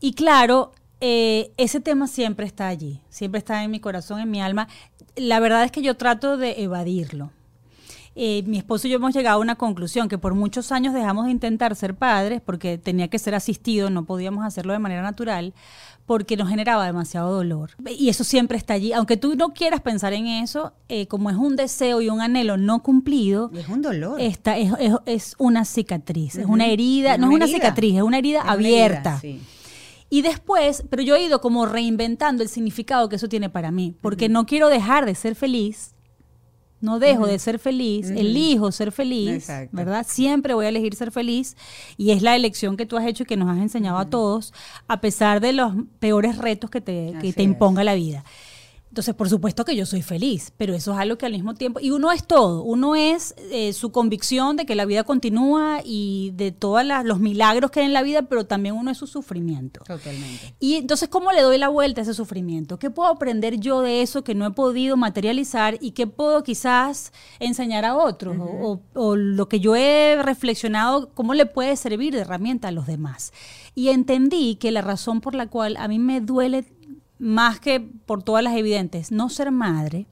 Y 0.00 0.14
claro, 0.14 0.72
eh, 1.02 1.50
ese 1.56 1.80
tema 1.80 2.06
siempre 2.06 2.46
está 2.46 2.68
allí, 2.68 3.00
siempre 3.10 3.38
está 3.38 3.62
en 3.64 3.70
mi 3.70 3.80
corazón, 3.80 4.20
en 4.20 4.30
mi 4.30 4.40
alma. 4.40 4.68
La 5.16 5.40
verdad 5.40 5.64
es 5.64 5.72
que 5.72 5.82
yo 5.82 5.96
trato 5.96 6.36
de 6.36 6.62
evadirlo. 6.62 7.30
Eh, 8.14 8.42
mi 8.46 8.58
esposo 8.58 8.86
y 8.86 8.90
yo 8.90 8.96
hemos 8.96 9.14
llegado 9.14 9.38
a 9.38 9.40
una 9.40 9.54
conclusión 9.56 10.06
que 10.08 10.18
por 10.18 10.34
muchos 10.34 10.70
años 10.70 10.92
dejamos 10.92 11.24
de 11.24 11.30
intentar 11.32 11.74
ser 11.74 11.94
padres 11.94 12.42
porque 12.44 12.76
tenía 12.76 13.08
que 13.08 13.18
ser 13.18 13.34
asistido, 13.34 13.88
no 13.88 14.04
podíamos 14.04 14.44
hacerlo 14.44 14.74
de 14.74 14.78
manera 14.78 15.00
natural 15.02 15.54
porque 16.04 16.36
nos 16.36 16.48
generaba 16.50 16.84
demasiado 16.84 17.32
dolor. 17.34 17.70
Y 17.98 18.10
eso 18.10 18.22
siempre 18.22 18.58
está 18.58 18.74
allí. 18.74 18.92
Aunque 18.92 19.16
tú 19.16 19.34
no 19.34 19.54
quieras 19.54 19.80
pensar 19.80 20.12
en 20.12 20.26
eso, 20.26 20.72
eh, 20.90 21.06
como 21.06 21.30
es 21.30 21.36
un 21.36 21.56
deseo 21.56 22.00
y 22.02 22.10
un 22.10 22.20
anhelo 22.20 22.56
no 22.58 22.82
cumplido, 22.82 23.50
Y 23.54 23.58
es 23.60 23.68
un 23.68 23.80
dolor. 23.82 24.20
esta 24.20 24.58
es, 24.58 24.72
es- 24.78 24.94
es 25.06 25.34
una 25.38 25.64
cicatriz, 25.64 26.36
es 26.36 26.46
una 26.46 26.66
herida, 26.66 27.16
no 27.16 27.28
es 27.30 27.34
una 27.34 27.44
herida. 27.46 27.56
cicatriz, 27.56 27.96
es 27.96 28.02
una 28.02 28.18
herida 28.18 28.42
una 28.42 28.52
abierta. 28.52 29.18
herida, 29.22 29.40
sí. 29.40 29.40
Y 30.12 30.20
después, 30.20 30.84
pero 30.90 31.02
yo 31.02 31.16
he 31.16 31.24
ido 31.24 31.40
como 31.40 31.64
reinventando 31.64 32.42
el 32.42 32.50
significado 32.50 33.08
que 33.08 33.16
eso 33.16 33.30
tiene 33.30 33.48
para 33.48 33.70
mí, 33.70 33.96
porque 34.02 34.28
no 34.28 34.44
quiero 34.44 34.68
dejar 34.68 35.06
de 35.06 35.14
ser 35.14 35.34
feliz, 35.34 35.94
no 36.82 36.98
dejo 36.98 37.26
de 37.26 37.38
ser 37.38 37.58
feliz, 37.58 38.10
elijo 38.10 38.72
ser 38.72 38.92
feliz, 38.92 39.30
Exacto. 39.30 39.74
¿verdad? 39.74 40.04
Siempre 40.06 40.52
voy 40.52 40.66
a 40.66 40.68
elegir 40.68 40.94
ser 40.96 41.12
feliz 41.12 41.56
y 41.96 42.10
es 42.10 42.20
la 42.20 42.36
elección 42.36 42.76
que 42.76 42.84
tú 42.84 42.98
has 42.98 43.06
hecho 43.06 43.22
y 43.22 43.26
que 43.26 43.38
nos 43.38 43.48
has 43.48 43.56
enseñado 43.62 43.96
a 43.96 44.10
todos, 44.10 44.52
a 44.86 45.00
pesar 45.00 45.40
de 45.40 45.54
los 45.54 45.72
peores 45.98 46.36
retos 46.36 46.68
que 46.68 46.82
te, 46.82 47.14
que 47.22 47.32
te 47.32 47.42
es. 47.42 47.48
imponga 47.48 47.82
la 47.82 47.94
vida. 47.94 48.22
Entonces, 48.92 49.14
por 49.14 49.30
supuesto 49.30 49.64
que 49.64 49.74
yo 49.74 49.86
soy 49.86 50.02
feliz, 50.02 50.52
pero 50.58 50.74
eso 50.74 50.92
es 50.92 50.98
algo 50.98 51.16
que 51.16 51.24
al 51.24 51.32
mismo 51.32 51.54
tiempo, 51.54 51.80
y 51.80 51.92
uno 51.92 52.12
es 52.12 52.26
todo, 52.26 52.62
uno 52.62 52.94
es 52.94 53.34
eh, 53.50 53.72
su 53.72 53.90
convicción 53.90 54.58
de 54.58 54.66
que 54.66 54.74
la 54.74 54.84
vida 54.84 55.02
continúa 55.02 55.80
y 55.82 56.32
de 56.34 56.52
todos 56.52 56.82
los 57.04 57.18
milagros 57.18 57.70
que 57.70 57.80
hay 57.80 57.86
en 57.86 57.94
la 57.94 58.02
vida, 58.02 58.20
pero 58.20 58.44
también 58.44 58.74
uno 58.74 58.90
es 58.90 58.98
su 58.98 59.06
sufrimiento. 59.06 59.82
Totalmente. 59.86 60.54
Y 60.60 60.74
entonces, 60.74 61.08
¿cómo 61.08 61.32
le 61.32 61.40
doy 61.40 61.56
la 61.56 61.68
vuelta 61.68 62.02
a 62.02 62.04
ese 62.04 62.12
sufrimiento? 62.12 62.78
¿Qué 62.78 62.90
puedo 62.90 63.08
aprender 63.08 63.58
yo 63.58 63.80
de 63.80 64.02
eso 64.02 64.24
que 64.24 64.34
no 64.34 64.44
he 64.44 64.50
podido 64.50 64.98
materializar 64.98 65.78
y 65.80 65.92
qué 65.92 66.06
puedo 66.06 66.42
quizás 66.42 67.14
enseñar 67.40 67.86
a 67.86 67.96
otros? 67.96 68.36
o, 68.38 68.82
o 68.92 69.16
lo 69.16 69.48
que 69.48 69.58
yo 69.58 69.74
he 69.74 70.22
reflexionado, 70.22 71.08
¿cómo 71.14 71.32
le 71.32 71.46
puede 71.46 71.76
servir 71.76 72.12
de 72.12 72.20
herramienta 72.20 72.68
a 72.68 72.72
los 72.72 72.86
demás? 72.86 73.32
Y 73.74 73.88
entendí 73.88 74.56
que 74.56 74.70
la 74.70 74.82
razón 74.82 75.22
por 75.22 75.34
la 75.34 75.46
cual 75.46 75.78
a 75.78 75.88
mí 75.88 75.98
me 75.98 76.20
duele 76.20 76.66
más 77.22 77.60
que 77.60 77.78
por 77.80 78.22
todas 78.24 78.42
las 78.42 78.56
evidentes 78.56 79.12
no 79.12 79.28
ser 79.28 79.52
madre 79.52 80.06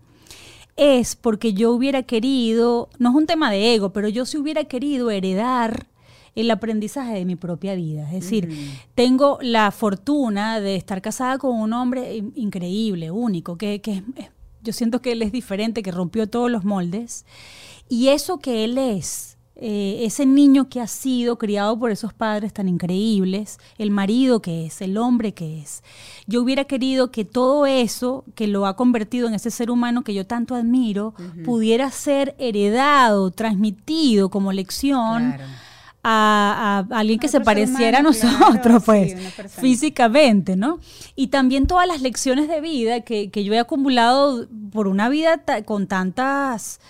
es 0.76 1.17
porque 1.17 1.52
yo 1.52 1.73
hubiera 1.73 2.05
querido, 2.05 2.88
no 2.99 3.11
es 3.11 3.14
un 3.17 3.26
tema 3.26 3.50
de 3.50 3.75
ego, 3.75 3.93
pero 3.93 4.09
yo 4.09 4.25
sí 4.25 4.38
hubiera 4.38 4.62
querido 4.64 5.11
heredar 5.11 5.88
el 6.37 6.49
aprendizaje 6.52 7.12
de 7.14 7.25
mi 7.25 7.35
propia 7.35 7.75
vida. 7.75 8.05
Es 8.07 8.21
decir, 8.23 8.49
tengo 8.95 9.38
la 9.43 9.73
fortuna 9.73 10.61
de 10.61 10.76
estar 10.76 11.02
casada 11.02 11.37
con 11.38 11.59
un 11.61 11.73
hombre 11.73 12.17
in- 12.17 12.33
increíble, 12.37 13.11
único, 13.11 13.59
que, 13.59 13.81
que 13.81 14.05
yo 14.62 14.73
siento 14.73 15.02
que 15.02 15.12
él 15.12 15.23
es 15.23 15.33
diferente, 15.33 15.83
que 15.83 15.90
rompió 15.90 16.29
todos 16.29 16.49
los 16.50 16.64
moldes. 16.64 17.26
Y 17.88 18.09
eso 18.09 18.38
que 18.38 18.62
él 18.64 18.79
es, 18.79 19.37
eh, 19.57 20.07
ese 20.07 20.25
niño 20.25 20.71
que 20.71 20.80
ha 20.80 20.87
sido 20.87 21.37
criado 21.37 21.78
por 21.78 21.90
esos 21.90 22.14
padres 22.14 22.52
tan 22.54 22.66
increíbles, 22.66 23.59
el 23.76 23.90
marido 23.90 24.40
que 24.40 24.64
es, 24.64 24.80
el 24.80 24.97
hombre 24.97 25.35
que 25.35 25.61
es. 25.61 25.83
Yo 26.26 26.40
hubiera 26.40 26.64
querido 26.64 27.11
que 27.11 27.26
todo 27.26 27.66
eso 27.66 28.25
que 28.35 28.47
lo 28.47 28.64
ha 28.64 28.75
convertido 28.75 29.28
en 29.28 29.35
ese 29.35 29.50
ser 29.50 29.71
humano 29.71 30.02
que 30.02 30.14
yo 30.14 30.26
tanto 30.26 30.54
admiro, 30.54 31.14
pudiera 31.45 31.90
ser 31.90 32.35
heredado, 32.38 33.30
transmitido 33.33 34.30
como 34.30 34.52
lección. 34.52 35.37
A, 36.02 36.87
alguien 36.92 37.19
que 37.19 37.28
se 37.28 37.42
pareciera 37.42 37.99
a 37.99 38.02
nosotros, 38.02 38.83
pues, 38.87 39.14
físicamente, 39.50 40.57
¿no? 40.57 40.78
Y 41.14 41.26
también 41.26 41.66
todas 41.66 41.87
las 41.87 42.00
lecciones 42.00 42.49
de 42.49 42.62
vida 42.62 43.02
que, 43.02 43.30
que 43.30 43.45
yo 43.45 43.52
he 43.52 43.59
acumulado 43.59 44.49
por 44.73 44.88
una 44.88 45.11
vida 45.11 45.42
con 45.66 45.87
tantas 45.87 46.80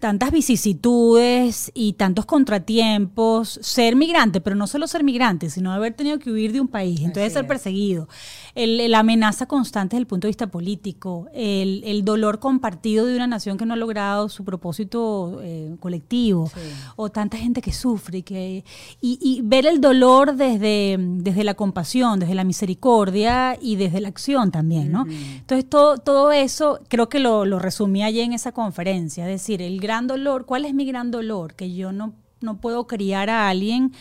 tantas 0.00 0.30
vicisitudes 0.30 1.70
y 1.74 1.94
tantos 1.94 2.26
contratiempos, 2.26 3.58
ser 3.62 3.96
migrante, 3.96 4.40
pero 4.40 4.54
no 4.54 4.66
solo 4.66 4.86
ser 4.86 5.02
migrante, 5.02 5.50
sino 5.50 5.72
haber 5.72 5.94
tenido 5.94 6.18
que 6.18 6.30
huir 6.30 6.52
de 6.52 6.60
un 6.60 6.68
país, 6.68 7.00
entonces 7.00 7.32
ser 7.32 7.46
perseguido, 7.46 8.08
la 8.54 9.00
amenaza 9.00 9.46
constante 9.46 9.96
desde 9.96 10.02
el 10.02 10.06
punto 10.06 10.26
de 10.26 10.30
vista 10.30 10.46
político, 10.48 11.28
el, 11.32 12.04
dolor 12.04 12.38
compartido 12.38 13.06
de 13.06 13.16
una 13.16 13.26
nación 13.26 13.58
que 13.58 13.66
no 13.66 13.74
ha 13.74 13.76
logrado 13.76 14.28
su 14.28 14.44
propósito 14.44 15.40
eh, 15.42 15.74
colectivo, 15.80 16.50
o 16.96 17.10
tanta 17.10 17.36
gente 17.36 17.60
que 17.60 17.72
sufre 17.72 18.22
que, 18.22 18.64
y, 19.00 19.40
ver 19.42 19.66
el 19.66 19.80
dolor 19.80 20.36
desde, 20.36 20.96
desde 20.98 21.44
la 21.44 21.54
compasión, 21.54 22.20
desde 22.20 22.34
la 22.34 22.44
misericordia 22.44 23.58
y 23.60 23.76
desde 23.76 24.00
la 24.00 24.08
acción 24.08 24.50
también, 24.50 24.92
¿no? 24.92 25.06
Entonces 25.08 25.68
todo, 25.68 25.98
todo 25.98 26.32
eso 26.32 26.80
creo 26.88 27.08
que 27.08 27.18
lo, 27.18 27.44
lo 27.44 27.58
resumí 27.58 28.02
allí 28.02 28.20
en 28.20 28.32
esa 28.32 28.52
conferencia, 28.52 29.24
es 29.24 29.30
decir, 29.30 29.62
el 29.62 29.77
gran 29.80 30.06
dolor, 30.06 30.46
¿cuál 30.46 30.64
es 30.64 30.74
mi 30.74 30.84
gran 30.84 31.10
dolor? 31.10 31.54
Que 31.54 31.74
yo 31.74 31.92
no, 31.92 32.14
no 32.40 32.60
puedo 32.60 32.86
criar 32.86 33.30
a 33.30 33.48
alguien 33.48 33.92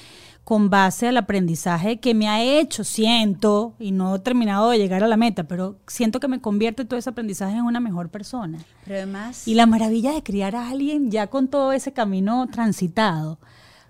con 0.47 0.69
base 0.69 1.09
al 1.09 1.17
aprendizaje 1.17 1.99
que 1.99 2.13
me 2.13 2.29
ha 2.29 2.41
hecho, 2.41 2.85
siento, 2.85 3.73
y 3.79 3.91
no 3.91 4.15
he 4.15 4.19
terminado 4.19 4.69
de 4.69 4.77
llegar 4.77 5.03
a 5.03 5.07
la 5.07 5.17
meta, 5.17 5.43
pero 5.43 5.75
siento 5.87 6.21
que 6.21 6.29
me 6.29 6.39
convierte 6.39 6.85
todo 6.85 6.97
ese 6.97 7.09
aprendizaje 7.09 7.57
en 7.57 7.63
una 7.63 7.81
mejor 7.81 8.07
persona. 8.07 8.57
Pero 8.85 8.95
además... 8.95 9.45
Y 9.45 9.55
la 9.55 9.65
maravilla 9.65 10.13
de 10.13 10.23
criar 10.23 10.55
a 10.55 10.69
alguien 10.69 11.11
ya 11.11 11.27
con 11.27 11.49
todo 11.49 11.73
ese 11.73 11.91
camino 11.91 12.47
transitado. 12.47 13.39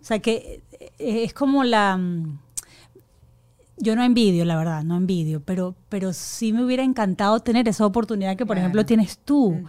O 0.02 0.04
sea 0.04 0.18
que 0.18 0.64
eh, 0.98 1.24
es 1.24 1.34
como 1.36 1.64
la... 1.64 1.96
Mm, 1.96 2.40
yo 3.78 3.96
no 3.96 4.04
envidio, 4.04 4.44
la 4.44 4.58
verdad, 4.58 4.84
no 4.84 4.98
envidio, 4.98 5.42
pero, 5.42 5.76
pero 5.90 6.12
sí 6.12 6.54
me 6.54 6.66
hubiera 6.66 6.84
encantado 6.84 7.40
tener 7.40 7.68
esa 7.68 7.86
oportunidad 7.86 8.36
que, 8.36 8.48
por 8.48 8.58
ejemplo, 8.58 8.84
tienes 8.84 9.20
tú. 9.20 9.64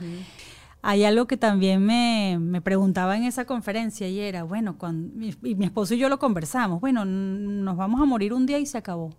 Hay 0.81 1.05
algo 1.05 1.27
que 1.27 1.37
también 1.37 1.85
me, 1.85 2.39
me, 2.41 2.61
preguntaba 2.61 3.17
en 3.17 3.25
esa 3.25 3.45
conferencia 3.45 4.09
y 4.09 4.21
era, 4.21 4.45
bueno, 4.45 4.79
cuando 4.79 5.13
mi, 5.15 5.35
mi 5.41 5.65
esposo 5.65 5.95
y 5.95 5.99
yo 5.99 6.09
lo 6.09 6.19
conversamos, 6.19 6.81
bueno, 6.81 7.05
nos 7.05 7.77
vamos 7.77 8.01
a 8.01 8.05
morir 8.05 8.33
un 8.33 8.47
día 8.47 8.59
y 8.59 8.67
se 8.67 8.79
acabó. 8.79 9.11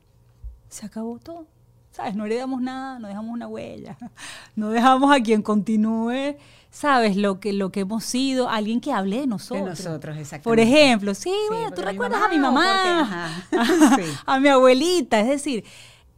Se 0.70 0.86
acabó 0.86 1.20
todo. 1.20 1.48
¿Sabes? 1.92 2.16
No 2.16 2.26
heredamos 2.26 2.62
nada, 2.62 3.00
no 3.00 3.08
dejamos 3.08 3.34
una 3.34 3.48
huella, 3.48 3.98
no 4.56 4.70
dejamos 4.70 5.14
a 5.14 5.22
quien 5.22 5.42
continúe, 5.42 6.38
¿sabes? 6.70 7.18
Lo 7.18 7.40
que, 7.40 7.52
lo 7.52 7.72
que 7.72 7.82
hemos 7.82 8.04
sido, 8.04 8.48
alguien 8.48 8.80
que 8.80 8.94
hable 8.94 9.22
de 9.22 9.28
nosotros. 9.28 9.80
De 9.80 9.86
nosotros, 9.86 10.18
exactamente. 10.18 10.44
Por 10.44 10.60
ejemplo, 10.60 11.16
sí, 11.16 11.34
bueno, 11.50 11.72
tú 11.72 11.82
recuerdas 11.82 12.22
a 12.22 12.30
mi 12.30 12.38
mamá, 12.38 13.28
a 14.26 14.40
mi 14.40 14.50
abuelita, 14.50 15.20
es 15.20 15.28
decir, 15.28 15.64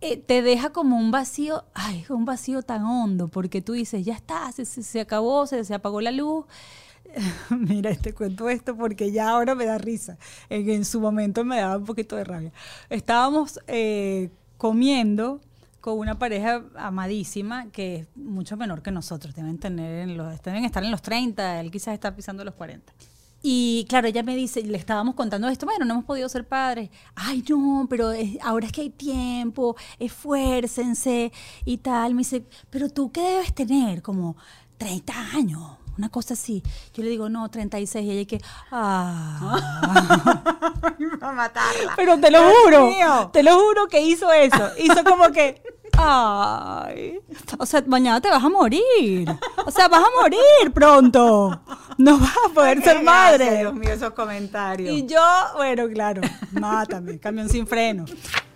eh, 0.01 0.17
te 0.17 0.41
deja 0.41 0.71
como 0.71 0.97
un 0.97 1.11
vacío, 1.11 1.63
ay, 1.73 2.05
un 2.09 2.25
vacío 2.25 2.63
tan 2.63 2.83
hondo, 2.83 3.27
porque 3.27 3.61
tú 3.61 3.73
dices, 3.73 4.03
ya 4.03 4.15
está, 4.15 4.51
se, 4.51 4.65
se, 4.65 4.99
acabó, 4.99 5.45
se, 5.45 5.63
se 5.63 5.73
apagó 5.75 6.01
la 6.01 6.11
luz. 6.11 6.45
Mira, 7.49 7.93
te 7.95 8.13
cuento 8.13 8.49
esto 8.49 8.75
porque 8.75 9.11
ya 9.11 9.29
ahora 9.29 9.55
me 9.55 9.65
da 9.65 9.77
risa. 9.77 10.17
En, 10.49 10.85
su 10.85 10.99
momento 10.99 11.43
me 11.43 11.59
daba 11.59 11.77
un 11.77 11.85
poquito 11.85 12.15
de 12.15 12.23
rabia. 12.23 12.51
Estábamos 12.89 13.59
eh, 13.67 14.29
comiendo 14.57 15.39
con 15.81 15.97
una 15.97 16.17
pareja 16.17 16.63
amadísima 16.75 17.67
que 17.71 17.95
es 17.97 18.07
mucho 18.15 18.57
menor 18.57 18.81
que 18.81 18.91
nosotros. 18.91 19.35
Deben, 19.35 19.57
tener 19.57 20.09
en 20.09 20.17
los, 20.17 20.41
deben 20.41 20.65
estar 20.65 20.83
en 20.83 20.91
los 20.91 21.01
30, 21.01 21.59
él 21.59 21.71
quizás 21.71 21.93
está 21.93 22.15
pisando 22.15 22.43
los 22.43 22.55
40. 22.55 22.93
Y 23.43 23.85
claro, 23.89 24.07
ella 24.07 24.23
me 24.23 24.35
dice, 24.35 24.61
le 24.61 24.77
estábamos 24.77 25.15
contando 25.15 25.47
esto, 25.47 25.65
bueno, 25.65 25.85
no 25.85 25.93
hemos 25.95 26.05
podido 26.05 26.29
ser 26.29 26.47
padres. 26.47 26.89
Ay, 27.15 27.43
no, 27.49 27.87
pero 27.89 28.11
ahora 28.41 28.67
es 28.67 28.71
que 28.71 28.81
hay 28.81 28.89
tiempo, 28.89 29.75
esfuércense 29.99 31.31
y 31.65 31.77
tal. 31.77 32.13
Me 32.13 32.19
dice, 32.19 32.45
pero 32.69 32.89
tú 32.89 33.11
qué 33.11 33.21
debes 33.21 33.53
tener, 33.53 34.01
como 34.01 34.35
30 34.77 35.13
años, 35.33 35.61
una 35.97 36.09
cosa 36.09 36.33
así. 36.35 36.63
Yo 36.93 37.03
le 37.03 37.09
digo, 37.09 37.29
no, 37.29 37.49
36. 37.49 38.05
Y 38.05 38.11
ella 38.11 38.27
que, 38.27 38.41
ah. 38.71 39.57
a 41.21 41.31
matarla. 41.31 41.93
Pero 41.95 42.19
te 42.19 42.31
lo 42.31 42.39
juro, 42.43 43.29
te 43.31 43.43
lo 43.43 43.59
juro 43.59 43.87
que 43.87 44.01
hizo 44.01 44.31
eso. 44.31 44.69
Hizo 44.77 45.03
como 45.03 45.31
que, 45.31 45.61
ay, 45.97 47.19
o 47.57 47.65
sea, 47.65 47.83
mañana 47.87 48.21
te 48.21 48.29
vas 48.29 48.43
a 48.43 48.49
morir. 48.49 49.29
O 49.65 49.71
sea, 49.71 49.87
vas 49.87 50.03
a 50.03 50.21
morir 50.21 50.71
pronto. 50.73 51.61
No 52.01 52.17
vas 52.17 52.35
a 52.49 52.53
poder 52.53 52.81
ser 52.83 53.03
madre. 53.03 53.59
Dios 53.59 53.73
mío, 53.75 53.91
esos 53.91 54.13
comentarios. 54.13 54.91
Y 54.91 55.05
yo, 55.05 55.21
bueno, 55.55 55.87
claro, 55.87 56.21
mátame, 56.51 57.19
camión 57.19 57.47
sin 57.47 57.67
freno. 57.67 58.05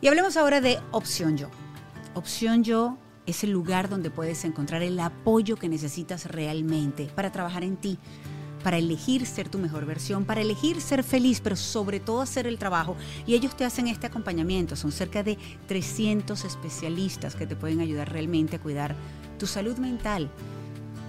Y 0.01 0.07
hablemos 0.07 0.35
ahora 0.35 0.61
de 0.61 0.79
Opción 0.91 1.37
Yo. 1.37 1.49
Opción 2.15 2.63
Yo 2.63 2.97
es 3.27 3.43
el 3.43 3.51
lugar 3.51 3.87
donde 3.87 4.09
puedes 4.09 4.43
encontrar 4.45 4.81
el 4.81 4.99
apoyo 4.99 5.57
que 5.57 5.69
necesitas 5.69 6.25
realmente 6.25 7.07
para 7.15 7.31
trabajar 7.31 7.63
en 7.63 7.77
ti 7.77 7.99
para 8.63 8.79
elegir 8.79 9.27
ser 9.27 9.47
tu 9.47 9.59
mejor 9.59 9.85
versión, 9.85 10.25
para 10.25 10.41
elegir 10.41 10.81
ser 10.81 11.03
feliz, 11.03 11.39
pero 11.39 11.55
sobre 11.55 11.99
todo 11.99 12.21
hacer 12.21 12.47
el 12.47 12.57
trabajo. 12.57 12.95
Y 13.27 13.35
ellos 13.35 13.55
te 13.55 13.63
hacen 13.63 13.87
este 13.87 14.07
acompañamiento. 14.07 14.75
Son 14.75 14.91
cerca 14.91 15.21
de 15.21 15.37
300 15.67 16.43
especialistas 16.43 17.35
que 17.35 17.45
te 17.45 17.55
pueden 17.55 17.79
ayudar 17.79 18.11
realmente 18.11 18.55
a 18.55 18.59
cuidar 18.59 18.95
tu 19.37 19.45
salud 19.45 19.77
mental, 19.77 20.31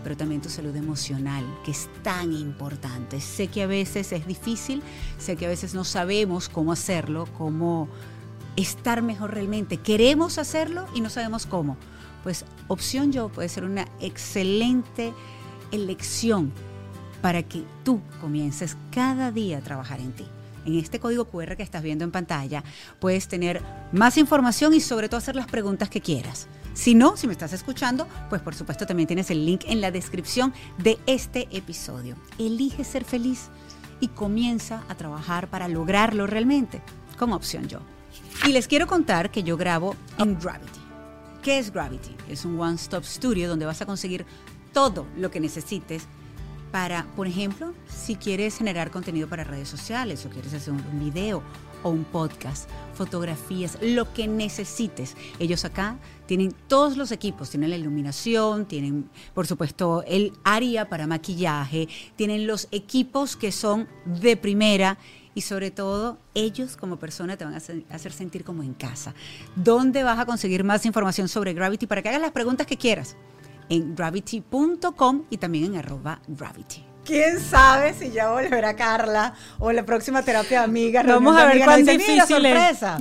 pero 0.06 0.16
también 0.16 0.40
tu 0.40 0.48
salud 0.48 0.76
emocional, 0.76 1.44
que 1.64 1.72
es 1.72 1.88
tan 2.04 2.32
importante. 2.32 3.20
Sé 3.20 3.48
que 3.48 3.64
a 3.64 3.66
veces 3.66 4.12
es 4.12 4.25
difícil, 4.25 4.80
sé 5.18 5.34
que 5.34 5.46
a 5.46 5.48
veces 5.48 5.75
no 5.75 5.82
sabemos 5.82 6.48
cómo 6.48 6.70
hacerlo, 6.70 7.26
cómo 7.36 7.88
estar 8.54 9.02
mejor 9.02 9.34
realmente. 9.34 9.78
Queremos 9.78 10.38
hacerlo 10.38 10.86
y 10.94 11.00
no 11.00 11.10
sabemos 11.10 11.44
cómo. 11.44 11.76
Pues 12.22 12.44
opción 12.68 13.10
yo 13.10 13.30
puede 13.30 13.48
ser 13.48 13.64
una 13.64 13.88
excelente 13.98 15.12
elección 15.72 16.52
para 17.20 17.42
que 17.42 17.64
tú 17.82 18.00
comiences 18.20 18.76
cada 18.92 19.32
día 19.32 19.58
a 19.58 19.60
trabajar 19.60 19.98
en 19.98 20.12
ti. 20.12 20.26
En 20.66 20.78
este 20.78 21.00
código 21.00 21.25
QR 21.25 21.56
que 21.56 21.64
estás 21.64 21.82
viendo 21.82 22.04
en 22.04 22.12
pantalla 22.12 22.62
puedes 23.00 23.26
tener 23.26 23.60
más 23.90 24.18
información 24.18 24.72
y 24.72 24.80
sobre 24.80 25.08
todo 25.08 25.18
hacer 25.18 25.34
las 25.34 25.48
preguntas 25.48 25.90
que 25.90 26.00
quieras. 26.00 26.46
Si 26.76 26.95
no, 26.95 27.16
si 27.16 27.26
me 27.26 27.33
estás 27.33 27.54
escuchando, 27.54 28.06
pues 28.28 28.42
por 28.42 28.54
supuesto 28.54 28.87
también 28.87 29.06
tienes 29.06 29.30
el 29.30 29.47
link 29.47 29.62
en 29.66 29.80
la 29.80 29.90
descripción 29.90 30.52
de 30.76 30.99
este 31.06 31.49
episodio. 31.50 32.16
Elige 32.38 32.85
ser 32.85 33.02
feliz 33.04 33.49
y 33.99 34.09
comienza 34.09 34.85
a 34.90 34.95
trabajar 34.95 35.49
para 35.49 35.68
lograrlo 35.68 36.26
realmente, 36.26 36.83
como 37.18 37.35
opción 37.35 37.66
yo. 37.66 37.80
Y 38.47 38.52
les 38.52 38.68
quiero 38.68 38.87
contar 38.87 39.30
que 39.30 39.42
yo 39.42 39.56
grabo 39.56 39.97
en 40.18 40.38
Gravity. 40.38 40.80
¿Qué 41.42 41.59
es 41.59 41.73
Gravity? 41.73 42.14
Es 42.28 42.45
un 42.45 42.61
one-stop 42.61 43.04
studio 43.04 43.49
donde 43.49 43.64
vas 43.64 43.80
a 43.80 43.87
conseguir 43.87 44.26
todo 44.75 45.06
lo 45.16 45.30
que 45.30 45.40
necesites 45.40 46.06
para, 46.73 47.06
por 47.16 47.26
ejemplo, 47.26 47.73
si 47.88 48.16
quieres 48.16 48.59
generar 48.59 48.90
contenido 48.90 49.28
para 49.28 49.45
redes 49.45 49.71
sociales 49.71 50.26
o 50.26 50.28
quieres 50.28 50.52
hacer 50.52 50.75
un 50.75 51.00
video 51.00 51.42
o 51.83 51.90
un 51.90 52.04
podcast, 52.04 52.68
fotografías, 52.95 53.78
lo 53.80 54.12
que 54.12 54.26
necesites. 54.26 55.16
Ellos 55.38 55.64
acá 55.64 55.99
tienen 56.26 56.54
todos 56.68 56.97
los 56.97 57.12
equipos, 57.12 57.50
tienen 57.50 57.71
la 57.71 57.76
iluminación, 57.76 58.66
tienen, 58.66 59.09
por 59.35 59.47
supuesto, 59.47 60.02
el 60.06 60.33
área 60.45 60.88
para 60.88 61.06
maquillaje, 61.06 61.88
tienen 62.16 62.47
los 62.47 62.68
equipos 62.71 63.37
que 63.37 63.52
son 63.52 63.88
de 64.04 64.37
primera 64.37 64.99
y 65.35 65.42
sobre 65.42 65.71
todo 65.71 66.18
ellos 66.35 66.76
como 66.76 66.99
persona 66.99 67.37
te 67.37 67.45
van 67.45 67.54
a 67.54 67.59
hacer 67.59 68.12
sentir 68.12 68.42
como 68.42 68.62
en 68.62 68.75
casa. 68.75 69.14
¿Dónde 69.54 70.02
vas 70.02 70.18
a 70.18 70.26
conseguir 70.26 70.64
más 70.64 70.87
información 70.87 71.28
sobre 71.28 71.52
Gravity 71.52 71.87
para 71.87 72.02
que 72.02 72.09
hagas 72.09 72.23
las 72.23 72.33
preguntas 72.33 72.66
que 72.66 72.76
quieras? 72.76 73.16
en 73.68 73.95
gravity.com 73.95 75.25
y 75.30 75.37
también 75.38 75.64
en 75.66 75.76
arroba 75.76 76.21
gravity. 76.26 76.95
¿Quién 77.06 77.38
sabe 77.38 77.94
si 77.94 78.10
ya 78.10 78.30
volverá 78.30 78.75
Carla 78.75 79.34
o 79.60 79.70
la 79.70 79.84
próxima 79.84 80.22
terapia 80.22 80.64
amiga? 80.64 81.02
Vamos 81.06 81.36
a 81.36 81.46
ver 81.46 81.64
cuán 81.64 81.84
difícil 81.84 82.20
sorpresa. 82.22 82.98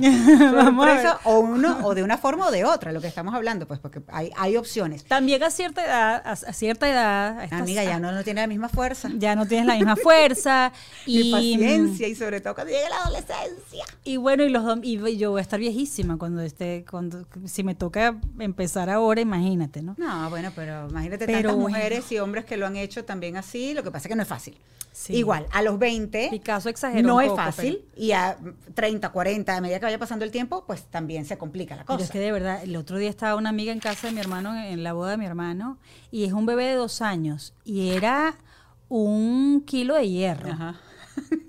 Vamos 0.54 0.88
O, 1.24 1.40
uno, 1.40 1.80
o 1.82 1.94
de 1.94 2.04
una 2.04 2.16
forma 2.16 2.46
o 2.46 2.50
de 2.52 2.64
otra, 2.64 2.92
lo 2.92 3.00
que 3.00 3.08
estamos 3.08 3.34
hablando, 3.34 3.66
pues 3.66 3.80
porque 3.80 4.00
hay, 4.08 4.30
hay 4.36 4.56
opciones. 4.56 5.04
También 5.04 5.42
a 5.42 5.50
cierta 5.50 5.84
edad, 5.84 6.22
a, 6.24 6.36
cierta 6.36 6.88
edad... 6.88 7.52
amiga, 7.52 7.82
ya 7.82 7.98
no, 7.98 8.12
no 8.12 8.22
tiene 8.22 8.42
la 8.42 8.46
misma 8.46 8.68
fuerza. 8.68 9.10
Ya 9.16 9.34
no 9.34 9.44
tienes 9.46 9.66
la 9.66 9.74
misma 9.74 9.96
fuerza. 10.02 10.72
y 11.04 11.32
paciencia 11.32 12.06
y 12.06 12.14
sobre 12.14 12.40
todo 12.40 12.54
cuando 12.54 12.72
llegue 12.72 12.88
la 12.88 13.02
adolescencia. 13.02 13.84
Y 14.04 14.18
bueno, 14.18 14.44
y, 14.44 14.50
los, 14.50 14.64
y 14.84 15.16
yo 15.16 15.32
voy 15.32 15.40
a 15.40 15.42
estar 15.42 15.58
viejísima 15.58 16.16
cuando 16.16 16.42
esté, 16.42 16.84
cuando, 16.88 17.26
si 17.44 17.64
me 17.64 17.74
toca 17.74 18.16
empezar 18.38 18.88
ahora, 18.88 19.20
imagínate, 19.20 19.82
¿no? 19.82 19.96
No, 19.98 20.30
bueno, 20.30 20.52
pero 20.54 20.88
imagínate 20.88 21.26
tantas 21.26 21.56
mujeres 21.56 22.12
y 22.12 22.20
hombres 22.20 22.44
que 22.44 22.56
lo 22.56 22.66
han 22.66 22.76
hecho 22.76 23.04
también 23.04 23.36
así, 23.36 23.74
lo 23.74 23.82
que 23.82 23.95
pasa 23.96 24.08
es 24.08 24.10
que 24.10 24.16
no 24.16 24.22
es 24.22 24.28
fácil. 24.28 24.56
Sí. 24.92 25.14
Igual, 25.14 25.46
a 25.52 25.60
los 25.60 25.78
20 25.78 26.28
Picasso 26.30 26.70
exageró 26.70 27.06
no 27.06 27.16
un 27.16 27.24
es 27.24 27.32
fácil 27.34 27.84
y 27.98 28.12
a 28.12 28.38
30, 28.74 29.10
40, 29.10 29.54
a 29.54 29.60
medida 29.60 29.78
que 29.78 29.84
vaya 29.84 29.98
pasando 29.98 30.24
el 30.24 30.30
tiempo, 30.30 30.64
pues 30.66 30.84
también 30.84 31.26
se 31.26 31.36
complica 31.36 31.76
la 31.76 31.82
Pero 31.84 31.96
cosa. 31.98 32.04
es 32.06 32.10
que 32.10 32.18
de 32.18 32.32
verdad, 32.32 32.62
el 32.62 32.74
otro 32.76 32.96
día 32.96 33.10
estaba 33.10 33.34
una 33.36 33.50
amiga 33.50 33.72
en 33.72 33.78
casa 33.80 34.06
de 34.06 34.14
mi 34.14 34.20
hermano, 34.20 34.56
en 34.58 34.82
la 34.82 34.94
boda 34.94 35.10
de 35.10 35.16
mi 35.18 35.26
hermano, 35.26 35.76
y 36.10 36.24
es 36.24 36.32
un 36.32 36.46
bebé 36.46 36.64
de 36.64 36.74
dos 36.76 37.02
años, 37.02 37.52
y 37.62 37.90
era 37.90 38.36
un 38.88 39.62
kilo 39.66 39.94
de 39.96 40.08
hierro. 40.08 40.50
Ajá. 40.52 40.76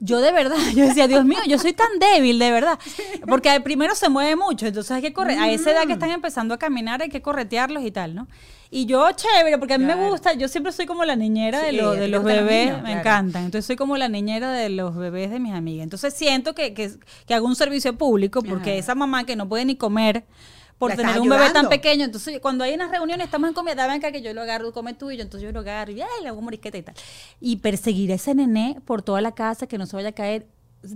Yo 0.00 0.20
de 0.20 0.30
verdad, 0.30 0.56
yo 0.74 0.84
decía, 0.86 1.08
Dios 1.08 1.24
mío, 1.24 1.38
yo 1.48 1.58
soy 1.58 1.72
tan 1.72 1.98
débil, 1.98 2.38
de 2.38 2.50
verdad. 2.50 2.78
Porque 3.26 3.58
primero 3.60 3.94
se 3.94 4.08
mueve 4.08 4.36
mucho, 4.36 4.66
entonces 4.66 4.90
hay 4.92 5.02
que 5.02 5.12
correr. 5.12 5.38
A 5.38 5.50
esa 5.50 5.72
edad 5.72 5.80
que 5.82 5.88
Mm. 5.88 5.92
están 5.92 6.10
empezando 6.10 6.54
a 6.54 6.58
caminar 6.58 7.02
hay 7.02 7.08
que 7.08 7.22
corretearlos 7.22 7.82
y 7.82 7.90
tal, 7.90 8.14
¿no? 8.14 8.28
Y 8.70 8.86
yo, 8.86 9.08
chévere, 9.12 9.58
porque 9.58 9.74
a 9.74 9.78
mí 9.78 9.84
me 9.84 9.94
gusta, 10.08 10.32
yo 10.34 10.48
siempre 10.48 10.72
soy 10.72 10.86
como 10.86 11.04
la 11.04 11.14
niñera 11.16 11.60
de, 11.62 11.72
lo- 11.72 11.94
los 11.94 12.24
bebés, 12.24 12.66
niños, 12.66 12.82
me 12.82 12.88
claro. 12.90 13.00
encantan. 13.00 13.44
Entonces 13.44 13.66
soy 13.66 13.76
como 13.76 13.96
la 13.96 14.08
niñera 14.08 14.50
de 14.52 14.68
los 14.70 14.94
bebés 14.96 15.30
de 15.30 15.38
mis 15.38 15.52
amigas. 15.52 15.84
Entonces 15.84 16.14
siento 16.14 16.54
que, 16.54 16.74
que, 16.74 16.90
que 17.26 17.34
hago 17.34 17.46
un 17.46 17.56
servicio 17.56 17.96
público 17.96 18.42
porque 18.42 18.70
Ajá. 18.72 18.78
esa 18.78 18.94
mamá 18.94 19.24
que 19.24 19.36
no 19.36 19.48
puede 19.48 19.64
ni 19.64 19.76
comer 19.76 20.24
por 20.78 20.90
La 20.90 20.96
tener 20.96 21.20
un 21.20 21.28
bebé 21.28 21.50
tan 21.50 21.68
pequeño. 21.70 22.04
Entonces, 22.04 22.38
cuando 22.40 22.62
hay 22.64 22.74
unas 22.74 22.90
reuniones, 22.90 23.24
estamos 23.26 23.48
en 23.48 23.54
comida, 23.54 23.74
dame 23.76 23.94
acá 23.94 24.12
que 24.12 24.20
yo 24.20 24.34
lo 24.34 24.42
agarro, 24.42 24.72
come 24.72 24.92
tú 24.94 25.10
y 25.10 25.16
yo, 25.16 25.22
entonces 25.22 25.46
yo 25.46 25.52
lo 25.52 25.60
agarro 25.60 25.92
y 25.92 26.02
ay, 26.02 26.08
le 26.22 26.28
hago 26.28 26.42
morisqueta 26.42 26.76
y 26.76 26.82
tal. 26.82 26.94
Y 27.40 27.56
perseguir 27.56 28.12
a 28.12 28.16
ese 28.16 28.34
nené 28.34 28.78
por 28.84 29.00
toda 29.02 29.20
la 29.22 29.32
casa, 29.32 29.66
que 29.66 29.78
no 29.78 29.86
se 29.86 29.96
vaya 29.96 30.10
a 30.10 30.12
caer, 30.12 30.46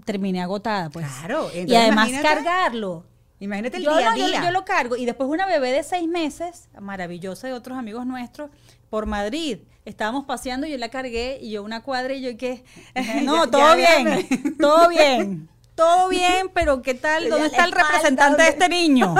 terminé 0.05 0.43
agotada, 0.43 0.91
pues. 0.91 1.07
Claro, 1.07 1.49
y 1.55 1.75
además 1.75 2.09
imagínate- 2.11 2.23
cargarlo. 2.29 3.05
Imagínate 3.40 3.78
el 3.78 3.85
Yo, 3.85 3.97
día 3.97 4.11
a 4.12 4.16
yo- 4.44 4.50
lo 4.52 4.64
cargo. 4.64 4.97
Y 4.97 5.06
después 5.06 5.28
una 5.28 5.47
bebé 5.47 5.73
de 5.73 5.82
seis 5.82 6.06
meses, 6.09 6.68
maravillosa 6.80 7.47
de 7.49 7.54
otros 7.54 7.76
amigos 7.78 8.06
nuestros, 8.06 8.50
por 8.90 9.06
Madrid. 9.06 9.59
Estábamos 9.87 10.26
paseando 10.26 10.66
y 10.66 10.70
yo 10.70 10.76
la 10.78 10.90
cargué 10.90 11.38
y 11.40 11.50
yo 11.50 11.62
una 11.64 11.82
cuadra 11.82 12.12
y 12.14 12.20
yo 12.20 12.37
que 12.37 12.62
no, 13.25 13.47
Ya- 13.47 13.50
todo 13.50 13.76
ya, 13.76 13.99
bien, 14.02 14.56
todo 14.59 14.88
bien. 14.88 15.49
Todo 15.75 16.11
bien, 16.11 16.50
pero 16.52 16.82
¿qué 16.82 16.92
tal? 16.92 17.28
¿Dónde 17.30 17.47
está 17.47 17.64
el 17.64 17.73
representante 17.73 18.42
de 18.42 18.49
este 18.50 18.68
niño? 18.68 19.14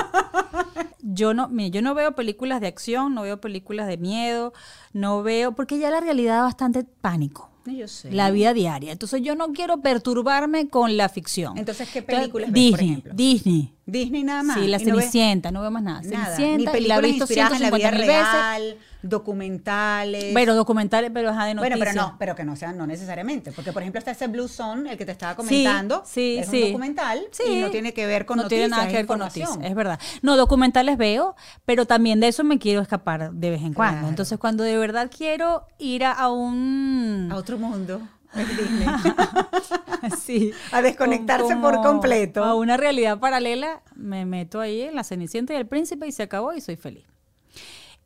Yo 1.03 1.33
no, 1.33 1.49
mire, 1.49 1.71
yo 1.71 1.81
no 1.83 1.95
veo 1.95 2.15
películas 2.15 2.61
de 2.61 2.67
acción, 2.67 3.15
no 3.15 3.23
veo 3.23 3.41
películas 3.41 3.87
de 3.87 3.97
miedo, 3.97 4.53
no 4.93 5.23
veo, 5.23 5.53
porque 5.53 5.79
ya 5.79 5.91
la 5.91 6.01
realidad 6.01 6.37
da 6.37 6.43
bastante 6.43 6.85
pánico. 6.85 7.49
Yo 7.65 7.89
sé. 7.89 8.11
La 8.13 8.31
vida 8.31 8.53
diaria. 8.53 8.93
Entonces 8.93 9.23
yo 9.23 9.35
no 9.37 9.53
quiero 9.53 9.81
perturbarme 9.81 10.69
con 10.69 10.97
la 10.97 11.09
ficción. 11.09 11.57
Entonces, 11.57 11.89
¿qué 11.91 12.01
Entonces, 12.01 12.21
películas 12.31 12.51
ves, 12.53 12.71
por 12.71 12.79
Disney, 12.81 12.91
ejemplo? 12.91 13.13
Disney. 13.15 13.75
Disney 13.91 14.23
nada 14.25 14.43
más. 14.43 14.59
Sí, 14.59 14.67
la 14.67 14.81
Y 14.81 14.85
no 14.85 14.97
Cenicienta, 14.99 15.51
no 15.51 15.61
veo 15.61 15.71
más 15.71 15.83
nada. 15.83 16.01
Nada, 16.03 16.31
ni 16.31 16.37
Cenicienta, 16.37 16.79
y 16.79 16.87
la 16.87 16.97
he 16.97 17.01
visto 17.03 17.25
inspiradas 17.25 17.53
en 17.61 17.63
la 17.63 17.71
vida 17.71 17.91
150 17.91 17.99
mil 17.99 18.07
veces. 18.07 18.33
real, 18.33 18.79
documentales. 19.03 20.25
Pero 20.35 20.55
documentales, 20.55 21.11
pero 21.13 21.31
ajá, 21.31 21.47
de 21.47 21.55
bueno, 21.55 21.77
noticias. 21.77 21.95
pero 21.95 22.07
no, 22.09 22.17
pero 22.19 22.35
que 22.37 22.45
no 22.45 22.57
sean 22.57 22.77
no 22.77 22.87
necesariamente, 22.87 23.53
porque 23.53 23.73
por 23.73 23.83
ejemplo 23.83 23.99
está 23.99 24.11
ese 24.11 24.27
Blue 24.27 24.49
Zone, 24.49 24.93
el 24.93 24.99
que 24.99 25.07
te 25.07 25.13
estaba 25.13 25.35
comentando, 25.37 26.03
sí, 26.07 26.37
es 26.39 26.49
sí. 26.49 26.63
un 26.63 26.69
documental 26.69 27.21
Sí. 27.31 27.43
y 27.47 27.61
no 27.61 27.71
tiene 27.71 27.93
que 27.95 28.07
ver 28.07 28.27
con 28.27 28.37
no 28.37 28.43
noticias, 28.45 28.69
tiene 28.69 28.77
nada 28.77 28.85
que 28.89 28.93
es 28.93 28.99
ver 28.99 29.07
con 29.07 29.19
noticias, 29.19 29.59
es 29.63 29.75
verdad. 29.75 29.99
No, 30.23 30.37
documentales 30.37 30.97
veo, 30.99 31.35
pero 31.65 31.87
también 31.87 32.21
de 32.21 32.29
eso 32.29 32.45
me 32.45 32.59
quiero 32.59 32.81
escapar 32.83 33.33
de 33.33 33.51
vez 33.51 33.63
en 33.63 33.73
cuando. 33.75 33.95
Claro. 33.99 34.09
Entonces, 34.09 34.39
cuando 34.39 34.65
de 34.65 34.77
verdad 34.77 35.11
quiero 35.17 35.67
ir 35.79 36.05
a, 36.05 36.13
a 36.13 36.31
un... 36.31 37.29
A 37.33 37.37
otro 37.37 37.59
mundo. 37.59 38.01
Es 38.35 38.57
Disney. 38.57 38.89
sí, 40.21 40.53
A 40.73 40.83
desconectarse 40.83 41.57
por 41.57 41.81
completo. 41.83 42.45
A 42.45 42.55
una 42.55 42.77
realidad 42.77 43.19
paralela, 43.19 43.83
me 43.95 44.25
meto 44.27 44.61
ahí 44.61 44.83
en 44.83 44.95
la 44.95 45.05
Cenicienta 45.05 45.53
y 45.53 45.57
el 45.57 45.67
Príncipe 45.67 46.07
y 46.07 46.13
se 46.13 46.23
acabó 46.23 46.53
y 46.53 46.61
soy 46.61 46.77
feliz. 46.77 47.05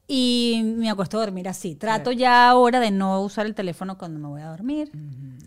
Y 0.07 0.63
me 0.77 0.91
acuesto 0.91 1.17
a 1.17 1.21
dormir 1.21 1.49
así. 1.49 1.75
Trato 1.75 2.13
ya 2.13 2.49
ahora 2.49 2.79
de 2.79 2.91
no 2.91 3.23
usar 3.23 3.47
el 3.47 3.55
teléfono 3.55 3.97
cuando 3.97 4.19
me 4.19 4.29
voy 4.29 4.43
a 4.43 4.49
dormir. 4.49 4.91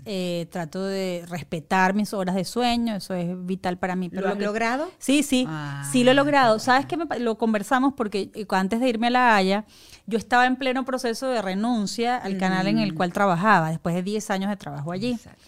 Eh, 0.10 0.48
trato 0.52 0.86
de 0.86 1.26
respetar 1.28 1.94
mis 1.94 2.14
horas 2.14 2.34
de 2.36 2.46
sueño, 2.46 2.96
eso 2.96 3.14
es 3.14 3.28
vital 3.46 3.78
para 3.78 3.98
mí. 3.98 4.08
¿Lo 4.12 4.22
lo 4.22 4.30
has 4.30 4.36
que- 4.38 4.46
logrado? 4.46 4.90
Sí, 5.00 5.22
sí, 5.22 5.46
Ah, 5.50 5.86
sí 5.92 6.06
lo 6.06 6.12
he 6.12 6.14
logrado. 6.14 6.60
¿Sabes 6.60 6.86
qué? 6.86 6.96
Me 6.96 7.20
lo 7.20 7.38
conversamos 7.38 7.94
porque 7.94 8.32
eh, 8.34 8.46
antes 8.52 8.80
de 8.80 8.88
irme 8.88 9.08
a 9.08 9.10
La 9.10 9.36
Haya, 9.36 9.66
yo 10.06 10.18
estaba 10.18 10.46
en 10.46 10.56
pleno 10.56 10.86
proceso 10.86 11.28
de 11.28 11.42
renuncia 11.42 12.16
al 12.16 12.38
canal 12.38 12.68
en 12.68 12.78
el 12.80 12.94
cual 12.94 13.12
trabajaba, 13.12 13.70
después 13.70 13.94
de 13.96 14.04
10 14.04 14.30
años 14.30 14.50
de 14.50 14.56
trabajo 14.56 14.94
allí. 14.94 15.12
Exacto. 15.12 15.42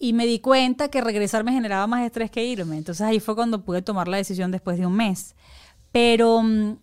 Y 0.00 0.14
me 0.14 0.26
di 0.26 0.40
cuenta 0.40 0.88
que 0.88 1.00
regresar 1.00 1.44
me 1.44 1.52
generaba 1.52 1.86
más 1.86 2.04
estrés 2.04 2.30
que 2.30 2.44
irme. 2.44 2.76
Entonces 2.76 3.06
ahí 3.06 3.20
fue 3.20 3.36
cuando 3.36 3.62
pude 3.64 3.82
tomar 3.82 4.08
la 4.08 4.16
decisión 4.16 4.50
después 4.50 4.78
de 4.78 4.86
un 4.86 4.94
mes. 4.96 5.36
Pero 5.92 6.42
mm, 6.42 6.76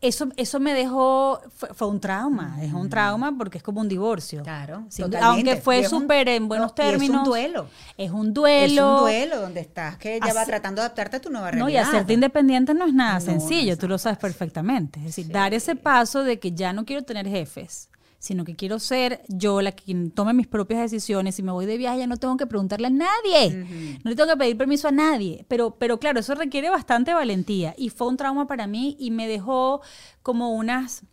eso, 0.00 0.28
eso 0.36 0.60
me 0.60 0.74
dejó, 0.74 1.40
fue, 1.56 1.70
fue 1.74 1.88
un 1.88 1.98
trauma, 1.98 2.56
es 2.62 2.72
un 2.72 2.88
trauma 2.88 3.34
porque 3.36 3.58
es 3.58 3.64
como 3.64 3.80
un 3.80 3.88
divorcio. 3.88 4.42
Claro, 4.44 4.84
totalmente. 4.90 5.18
aunque 5.18 5.56
fue 5.56 5.84
súper 5.88 6.28
en 6.28 6.46
buenos 6.46 6.72
no, 6.76 6.84
y 6.84 6.86
es 6.86 6.92
un 6.94 6.98
términos. 7.00 7.24
duelo. 7.26 7.66
Es 7.96 8.10
un 8.12 8.32
duelo. 8.32 8.64
Es 8.64 8.92
un 8.94 9.00
duelo 9.00 9.40
donde 9.40 9.60
estás 9.60 9.96
que 9.98 10.20
ya 10.24 10.32
va 10.32 10.44
tratando 10.44 10.80
de 10.82 10.86
adaptarte 10.86 11.16
a 11.16 11.20
tu 11.20 11.30
nueva 11.30 11.50
No, 11.50 11.66
realidad. 11.66 11.72
y 11.72 11.76
hacerte 11.88 12.12
independiente 12.12 12.74
no 12.74 12.86
es 12.86 12.94
nada 12.94 13.18
No, 13.18 13.26
no 13.26 13.32
sencillo, 13.40 13.72
es 13.72 13.78
tú 13.78 13.88
lo 13.88 13.98
sabes 13.98 14.18
perfectamente. 14.18 15.00
Es 15.00 15.06
decir, 15.06 15.28
dar 15.28 15.52
ese 15.52 15.74
paso 15.74 16.22
de 16.22 16.38
que 16.38 16.52
ya 16.52 16.72
no 16.72 16.84
quiero 16.84 17.02
tener 17.02 17.26
jefes, 17.28 17.87
sino 18.18 18.44
que 18.44 18.56
quiero 18.56 18.78
ser 18.78 19.22
yo 19.28 19.62
la 19.62 19.72
que 19.72 19.94
tome 20.14 20.32
mis 20.32 20.46
propias 20.46 20.80
decisiones. 20.80 21.34
Si 21.34 21.42
me 21.42 21.52
voy 21.52 21.66
de 21.66 21.76
viaje 21.76 22.00
ya 22.00 22.06
no 22.06 22.16
tengo 22.16 22.36
que 22.36 22.46
preguntarle 22.46 22.88
a 22.88 22.90
nadie, 22.90 23.98
no 24.04 24.10
le 24.10 24.16
tengo 24.16 24.30
que 24.30 24.36
pedir 24.36 24.56
permiso 24.56 24.88
a 24.88 24.92
nadie. 24.92 25.44
Pero, 25.48 25.76
pero 25.78 25.98
claro, 25.98 26.20
eso 26.20 26.34
requiere 26.34 26.70
bastante 26.70 27.14
valentía 27.14 27.74
y 27.78 27.90
fue 27.90 28.08
un 28.08 28.16
trauma 28.16 28.46
para 28.46 28.66
mí 28.66 28.96
y 28.98 29.10
me 29.10 29.28
dejó 29.28 29.80
como 30.22 30.52
unas 30.54 31.04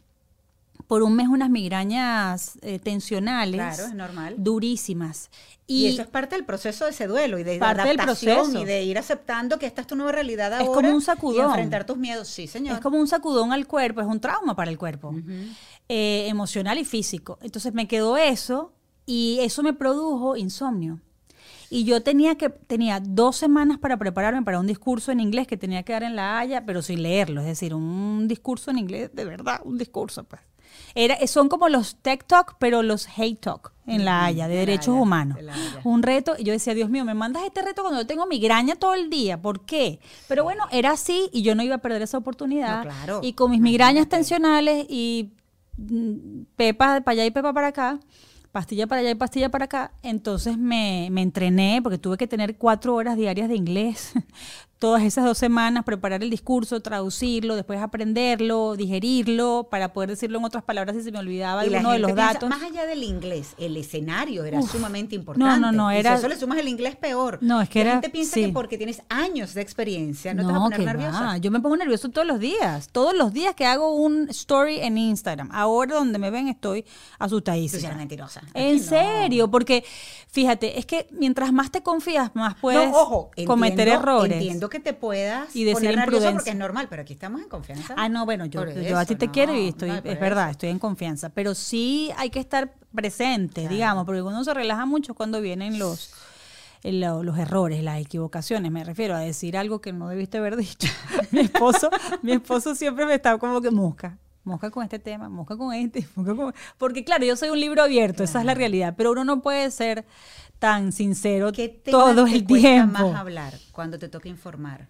por 0.88 1.02
un 1.04 1.16
mes 1.16 1.28
unas 1.28 1.50
migrañas 1.50 2.58
eh, 2.62 2.80
tensionales 2.80 3.56
Claro, 3.56 3.86
es 3.86 3.94
normal. 3.96 4.36
durísimas 4.38 5.30
Y, 5.68 5.86
y, 5.86 5.88
eso 5.88 6.02
es 6.04 6.08
parte 6.08 6.36
del 6.36 6.46
proceso 6.46 6.86
de 6.86 6.92
ese 6.92 7.08
duelo 7.08 7.40
y 7.40 7.44
de 7.44 7.58
Parte 7.58 7.88
del 7.88 8.00
adaptación 8.00 8.36
proceso. 8.38 8.62
y 8.62 8.66
de 8.66 8.84
ir 8.84 8.98
aceptando 8.98 9.58
que 9.58 9.66
esta 9.66 9.82
es 9.82 9.88
tu 9.88 9.96
nueva 9.96 10.12
realidad 10.12 10.54
Es 10.54 10.60
ahora. 10.68 10.74
como 10.74 10.90
un 10.96 11.02
Y 11.02 11.06
sacudón. 11.06 11.46
enfrentar 11.48 11.86
tus 11.86 11.98
miedos. 11.98 12.28
Sí, 12.28 12.48
señor. 12.48 12.76
Es 12.76 12.82
como 12.82 13.00
un 13.00 13.08
sacudón 13.08 13.52
al 13.52 13.66
cuerpo, 13.68 14.02
es 14.02 14.08
un 14.08 14.20
trauma 14.20 14.56
para 14.56 14.70
el 14.70 14.78
cuerpo, 14.78 15.14
eh, 15.90 16.28
emocional 16.28 16.78
y 16.78 16.86
físico. 16.86 17.40
Entonces 17.42 17.74
me 17.74 17.88
quedó 17.88 18.18
eso 18.18 18.72
y 19.06 19.40
eso 19.42 19.64
me 19.64 19.74
produjo 19.74 20.36
insomnio. 20.38 21.00
Y 21.72 21.84
yo 21.84 22.04
tenía 22.04 22.36
que 22.36 22.50
tenía 22.50 23.00
dos 23.00 23.38
semanas 23.38 23.80
para 23.80 23.98
prepararme 23.98 24.44
para 24.44 24.60
un 24.60 24.68
discurso 24.68 25.12
en 25.12 25.20
inglés 25.20 25.48
que 25.48 25.58
tenía 25.58 25.82
que 25.84 25.94
dar 25.94 26.04
en 26.04 26.16
La 26.16 26.38
Haya, 26.38 26.64
pero 26.64 26.84
sin 26.84 27.02
leerlo, 27.02 27.42
es 27.42 27.48
decir, 27.48 27.74
un 27.74 28.28
discurso 28.28 28.70
en 28.70 28.78
inglés 28.78 29.10
de 29.14 29.26
verdad, 29.26 29.62
un 29.66 29.78
discurso, 29.80 30.24
pues. 30.26 30.42
Era, 30.94 31.18
son 31.28 31.50
como 31.50 31.70
los 31.70 31.96
tech 31.98 32.26
talk, 32.26 32.56
pero 32.60 32.84
los 32.84 33.08
hate 33.18 33.40
talk 33.40 33.74
en 33.88 34.06
La 34.06 34.26
Haya, 34.26 34.48
de 34.48 34.56
derechos 34.56 34.90
Haya, 34.90 35.02
humanos. 35.02 35.38
de. 35.38 35.52
Un 35.84 36.02
reto, 36.04 36.36
y 36.38 36.44
yo 36.44 36.54
decía, 36.54 36.74
Dios 36.74 36.90
mío, 36.90 37.06
me 37.06 37.14
mandas 37.14 37.44
este 37.44 37.62
reto 37.62 37.82
cuando 37.82 38.02
yo 38.02 38.08
tengo 38.08 38.26
migraña 38.26 38.76
todo 38.76 38.94
el 38.94 39.10
día, 39.10 39.42
¿por 39.42 39.62
qué? 39.62 40.00
Pero 40.28 40.44
bueno, 40.44 40.64
era 40.72 40.92
así 40.92 41.30
y 41.32 41.42
yo 41.42 41.56
no 41.56 41.64
iba 41.64 41.76
a 41.76 41.80
perder 41.80 42.02
esa 42.02 42.18
oportunidad. 42.18 42.78
No, 42.78 42.84
claro. 42.84 43.20
Y 43.22 43.34
con 43.34 43.52
mis 43.52 43.62
migrañas 43.62 44.08
tensionales 44.10 44.86
y 44.90 45.32
mm, 45.78 46.44
pepa 46.56 47.02
para 47.02 47.14
allá 47.14 47.26
y 47.26 47.32
pepa 47.32 47.54
para 47.54 47.68
acá, 47.68 48.00
pastilla 48.52 48.88
para 48.88 49.02
allá 49.02 49.12
y 49.12 49.16
pastilla 49.16 49.50
para 49.50 49.66
acá, 49.66 49.92
entonces 50.02 50.58
me, 50.58 51.10
me 51.12 51.22
entrené 51.22 51.82
porque 51.84 51.98
tuve 51.98 52.18
que 52.18 52.26
tener 52.28 52.58
cuatro 52.58 52.96
horas 52.96 53.18
diarias 53.18 53.50
de 53.50 53.56
inglés. 53.56 54.14
Todas 54.86 55.02
esas 55.02 55.26
dos 55.26 55.40
semanas, 55.40 55.84
preparar 55.84 56.22
el 56.22 56.30
discurso, 56.30 56.80
traducirlo, 56.80 57.56
después 57.56 57.82
aprenderlo, 57.82 58.76
digerirlo, 58.76 59.68
para 59.72 59.94
poder 59.94 60.12
decirlo 60.12 60.38
en 60.38 60.46
otras 60.46 60.64
palabras 60.64 60.96
si 60.96 61.02
se 61.02 61.12
me 61.12 61.18
olvidaba 61.18 61.66
Y 61.66 61.74
alguno 61.74 61.92
de 61.92 61.98
los 61.98 62.12
piensa, 62.12 62.34
datos. 62.34 62.50
Más 62.50 62.62
allá 62.62 62.86
del 62.86 63.02
inglés, 63.02 63.56
el 63.58 63.78
escenario 63.78 64.46
era 64.46 64.60
Uf. 64.60 64.72
sumamente 64.72 65.16
importante. 65.16 65.60
No, 65.60 65.72
no, 65.72 65.72
no, 65.72 65.92
Y 65.92 65.96
si 65.96 66.00
era- 66.02 66.14
eso 66.14 66.28
le 66.28 66.38
sumas 66.38 66.60
el 66.60 66.68
inglés 66.68 66.96
peor. 66.98 67.40
No, 67.42 67.62
es 67.62 67.70
que 67.70 67.80
la 67.80 67.86
era- 67.86 67.92
gente 67.94 68.10
piensa 68.12 68.36
sí. 68.36 68.46
que 68.46 68.50
porque 68.50 68.78
tienes 68.78 69.02
años 69.10 69.56
de 69.56 69.62
experiencia 69.62 70.36
no, 70.36 70.46
te 70.46 70.54
vas 70.54 70.62
a 70.62 70.64
poner 70.66 70.80
nerviosa. 70.86 71.22
va. 71.22 71.38
Yo 71.38 71.50
me 71.50 71.60
pongo 71.62 71.78
nervioso 71.78 72.10
todos 72.10 72.28
los 72.28 72.40
días. 72.40 72.90
Todos 72.92 73.16
los 73.16 73.34
días 73.34 73.56
que 73.56 73.66
hago 73.66 73.92
un 73.96 74.30
story 74.30 74.82
en 74.82 75.00
Instagram. 75.00 75.50
Ahora 75.52 75.96
donde 75.96 76.20
me 76.20 76.30
ven 76.30 76.48
estoy 76.48 76.84
Tú 76.84 76.90
asustadísima. 77.18 77.80
sí 77.80 77.86
eres 77.88 77.98
mentirosa. 77.98 78.42
En 78.54 78.78
no. 78.78 78.84
serio, 78.84 79.50
porque 79.50 79.84
fíjate, 80.30 80.78
es 80.78 80.86
que 80.86 81.08
mientras 81.12 81.52
más 81.52 81.72
te 81.72 81.82
confías, 81.82 82.30
más 82.36 82.56
puedes 82.56 82.92
no, 82.92 82.98
ojo, 83.02 83.32
cometer 83.48 83.88
errores. 83.88 84.34
Entiendo 84.34 84.70
que 84.70 84.75
te 84.80 84.94
puedas 84.94 85.56
Y 85.56 85.64
decir 85.64 85.74
poner 85.82 85.96
imprudencia. 86.00 86.32
porque 86.34 86.50
es 86.52 86.56
normal, 86.56 86.88
pero 86.90 87.02
aquí 87.04 87.14
estamos 87.14 87.42
en 87.42 87.50
confianza. 87.50 87.94
Ah, 87.98 88.10
no, 88.10 88.26
bueno, 88.26 88.46
yo, 88.46 88.66
yo 88.70 88.98
a 88.98 89.06
ti 89.06 89.16
te 89.16 89.28
no, 89.28 89.32
quiero 89.32 89.56
y 89.56 89.70
estoy, 89.70 89.90
no, 89.90 89.96
es 89.98 90.20
verdad, 90.20 90.44
eso. 90.46 90.52
estoy 90.52 90.70
en 90.70 90.80
confianza. 90.80 91.30
Pero 91.30 91.56
sí 91.56 92.12
hay 92.18 92.30
que 92.30 92.40
estar 92.40 92.74
presente, 92.94 93.62
Claro. 93.62 93.74
digamos, 93.76 94.06
porque 94.06 94.22
uno 94.22 94.44
se 94.44 94.54
relaja 94.54 94.86
mucho 94.86 95.14
cuando 95.14 95.42
vienen 95.42 95.78
los, 95.80 96.12
eh, 96.84 96.92
lo- 96.94 97.24
los 97.24 97.38
errores, 97.38 97.84
las 97.84 98.00
equivocaciones. 98.00 98.72
Me 98.72 98.84
refiero 98.84 99.16
a 99.16 99.20
decir 99.20 99.58
algo 99.58 99.82
que 99.82 99.92
no 99.94 100.08
debiste 100.10 100.38
haber 100.38 100.56
dicho. 100.58 100.88
mi 101.32 101.42
esposo, 101.42 101.90
mi 102.22 102.32
esposo 102.34 102.76
siempre 102.76 103.06
me 103.06 103.16
está 103.16 103.38
como 103.38 103.62
que 103.62 103.72
mosca. 103.72 104.18
Mosca 104.44 104.70
con 104.70 104.84
este 104.84 105.00
tema, 105.00 105.28
mosca 105.28 105.58
con 105.58 105.74
este, 105.74 106.08
mosca 106.16 106.36
con... 106.36 106.54
Porque 106.78 107.04
claro, 107.04 107.26
yo 107.26 107.36
soy 107.36 107.50
un 107.50 107.60
libro 107.60 107.82
abierto, 107.82 108.24
esa 108.24 108.40
es 108.42 108.46
la 108.46 108.54
realidad, 108.54 108.94
pero 108.96 109.12
uno 109.12 109.26
no 109.26 109.42
puede 109.42 109.72
ser 109.72 110.06
tan 110.60 110.92
sincero 110.92 111.52
¿Qué 111.52 111.70
tema 111.70 111.98
todo 111.98 112.26
te 112.26 112.36
el 112.36 112.46
cuesta 112.46 112.68
tiempo. 112.68 113.10
más 113.10 113.16
hablar 113.16 113.54
cuando 113.72 114.00
te 114.00 114.10
toca 114.10 114.30
informar? 114.30 114.88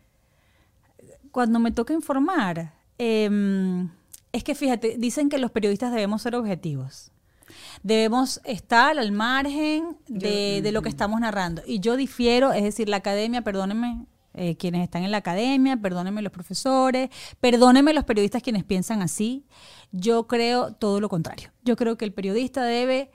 Cuando 1.31 1.59
me 1.59 1.71
toca 1.71 1.93
informar, 1.93 2.73
em, 2.97 3.89
es 4.31 4.43
que 4.43 4.55
fíjate, 4.55 4.95
dicen 4.97 5.29
que 5.29 5.37
los 5.37 5.51
periodistas 5.51 5.91
debemos 5.91 6.21
ser 6.21 6.35
objetivos. 6.35 7.11
Debemos 7.83 8.41
estar 8.45 8.97
al 8.97 9.11
margen 9.11 9.97
de, 10.07 10.61
de 10.61 10.71
lo 10.71 10.81
que 10.81 10.89
estamos 10.89 11.19
narrando. 11.19 11.61
Y 11.65 11.79
yo 11.79 11.95
difiero, 11.97 12.53
es 12.53 12.63
decir, 12.63 12.89
la 12.89 12.97
academia, 12.97 13.41
perdónenme, 13.43 14.05
eh, 14.37 14.57
quienes 14.57 14.83
están 14.83 15.03
en 15.03 15.11
la 15.11 15.17
academia, 15.17 15.77
perdónenme 15.77 16.21
los 16.21 16.31
profesores, 16.31 17.09
perdónenme 17.39 17.93
los 17.93 18.03
periodistas 18.03 18.43
quienes 18.43 18.65
piensan 18.65 19.01
así. 19.01 19.45
Yo 19.93 20.27
creo 20.27 20.73
todo 20.73 20.99
lo 20.99 21.07
contrario. 21.07 21.51
Yo 21.63 21.77
creo 21.77 21.97
que 21.97 22.03
el 22.03 22.11
periodista 22.11 22.63
debe 22.63 23.11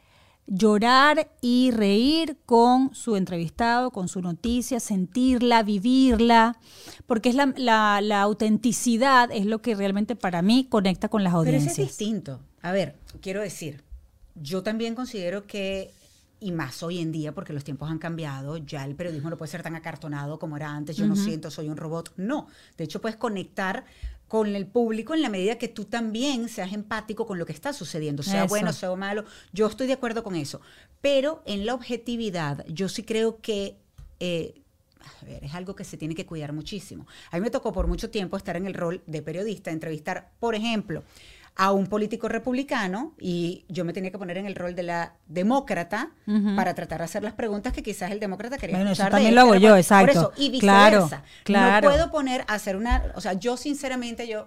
llorar 0.52 1.30
y 1.40 1.70
reír 1.70 2.36
con 2.44 2.92
su 2.94 3.14
entrevistado, 3.14 3.92
con 3.92 4.08
su 4.08 4.20
noticia, 4.20 4.80
sentirla, 4.80 5.62
vivirla, 5.62 6.56
porque 7.06 7.28
es 7.28 7.36
la, 7.36 7.54
la- 7.56 8.00
la 8.02 8.20
autenticidad, 8.20 9.30
es 9.32 9.46
lo 9.46 9.62
que 9.62 9.76
realmente 9.76 10.16
para 10.16 10.42
mí 10.42 10.66
conecta 10.68 11.08
con 11.08 11.22
las 11.22 11.30
Pero 11.32 11.38
audiencias. 11.38 11.72
eso 11.74 11.82
es 11.82 11.88
distinto. 11.88 12.40
A 12.62 12.72
ver, 12.72 12.96
quiero 13.22 13.40
decir, 13.40 13.84
yo 14.34 14.62
también 14.64 14.94
considero 14.96 15.46
que, 15.46 15.92
y 16.40 16.50
más 16.50 16.82
hoy 16.82 16.98
en 16.98 17.12
día, 17.12 17.32
porque 17.32 17.52
los 17.52 17.62
tiempos 17.62 17.88
han 17.88 17.98
cambiado, 17.98 18.56
ya 18.56 18.84
el 18.84 18.96
periodismo 18.96 19.30
no 19.30 19.38
puede 19.38 19.52
ser 19.52 19.62
tan 19.62 19.76
acartonado 19.76 20.38
como 20.40 20.56
era 20.56 20.70
antes, 20.74 20.96
yo 20.96 21.06
no 21.06 21.14
siento, 21.14 21.50
soy 21.50 21.68
un 21.68 21.76
robot. 21.76 22.12
No, 22.16 22.48
de 22.76 22.84
hecho 22.84 23.00
puedes 23.00 23.16
conectar 23.16 23.84
con 24.30 24.54
el 24.54 24.68
público 24.68 25.12
en 25.12 25.22
la 25.22 25.28
medida 25.28 25.58
que 25.58 25.66
tú 25.66 25.86
también 25.86 26.48
seas 26.48 26.72
empático 26.72 27.26
con 27.26 27.36
lo 27.36 27.44
que 27.44 27.52
está 27.52 27.72
sucediendo, 27.72 28.22
sea 28.22 28.44
Eso. 28.44 28.48
bueno, 28.48 28.72
sea 28.72 28.94
malo. 28.94 29.24
Yo 29.52 29.66
estoy 29.66 29.88
de 29.88 29.94
acuerdo 29.94 30.22
con 30.22 30.36
eso. 30.36 30.60
Pero 31.00 31.42
en 31.46 31.66
la 31.66 31.74
objetividad, 31.74 32.64
yo 32.68 32.88
sí 32.88 33.02
creo 33.02 33.40
que... 33.40 33.76
eh, 34.20 34.54
a 35.00 35.24
ver, 35.24 35.42
es 35.42 35.52
algo 35.52 35.74
que 35.74 35.82
se 35.82 35.96
tiene 35.96 36.14
que 36.14 36.26
cuidar 36.26 36.52
muchísimo. 36.52 37.08
A 37.32 37.38
mí 37.38 37.42
me 37.42 37.50
tocó 37.50 37.72
por 37.72 37.88
mucho 37.88 38.08
tiempo 38.10 38.36
estar 38.36 38.54
en 38.54 38.66
el 38.66 38.74
rol 38.74 39.02
de 39.04 39.20
periodista, 39.20 39.72
entrevistar, 39.72 40.30
por 40.38 40.54
ejemplo, 40.54 41.02
a 41.62 41.72
un 41.72 41.86
político 41.88 42.26
republicano 42.26 43.12
y 43.20 43.66
yo 43.68 43.84
me 43.84 43.92
tenía 43.92 44.10
que 44.10 44.16
poner 44.16 44.38
en 44.38 44.46
el 44.46 44.54
rol 44.54 44.74
de 44.74 44.82
la 44.82 45.12
demócrata 45.26 46.10
para 46.56 46.74
tratar 46.74 47.00
de 47.00 47.04
hacer 47.04 47.22
las 47.22 47.34
preguntas 47.34 47.74
que 47.74 47.82
quizás 47.82 48.10
el 48.12 48.18
demócrata 48.18 48.56
quería 48.56 48.76
Bueno, 48.76 48.92
eso 48.92 49.02
escuchar. 49.02 49.12
también 49.12 49.34
lo 49.34 49.42
hago 49.42 49.56
yo, 49.56 49.76
exacto. 49.76 50.06
Por 50.06 50.16
eso, 50.16 50.32
y 50.38 50.48
viceversa. 50.48 51.22
claro. 51.44 51.86
No 51.90 51.92
puedo 51.94 52.10
poner 52.10 52.46
a 52.48 52.54
hacer 52.54 52.76
una, 52.76 53.12
o 53.14 53.20
sea, 53.20 53.34
yo 53.34 53.58
sinceramente, 53.58 54.26
yo, 54.26 54.46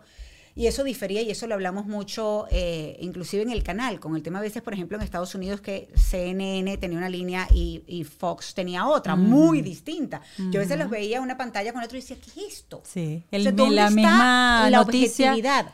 y 0.56 0.68
eso 0.68 0.84
difería, 0.84 1.22
y 1.24 1.30
eso 1.32 1.46
lo 1.48 1.56
hablamos 1.56 1.86
mucho, 1.88 2.46
eh, 2.52 2.98
inclusive 3.00 3.42
en 3.44 3.52
el 3.52 3.64
canal, 3.64 4.00
con 4.00 4.16
el 4.16 4.22
tema 4.24 4.40
a 4.40 4.42
veces, 4.42 4.62
por 4.64 4.74
ejemplo, 4.74 4.98
en 4.98 5.04
Estados 5.04 5.34
Unidos, 5.36 5.62
que 5.62 5.90
CNN 5.96 6.78
tenía 6.78 6.98
una 6.98 7.10
línea 7.10 7.48
y, 7.52 7.84
y 7.88 8.04
Fox 8.04 8.54
tenía 8.54 8.88
otra, 8.88 9.16
muy 9.16 9.62
distinta. 9.62 10.22
Yo 10.52 10.60
a 10.60 10.64
veces 10.64 10.78
los 10.78 10.90
veía 10.90 11.22
una 11.22 11.38
pantalla 11.38 11.74
con 11.74 11.84
otro 11.84 11.98
y 11.98 12.02
decía, 12.02 12.18
¿qué 12.24 12.40
es 12.46 12.54
esto? 12.54 12.82
Sí, 12.86 13.24
O 13.32 13.36
el- 13.36 13.44
sea, 13.44 13.52
¿dónde 13.52 13.76
la 13.76 13.84
está 13.88 13.96
misma 13.96 14.70
la 14.70 14.78
noticia. 14.78 15.30
objetividad? 15.32 15.66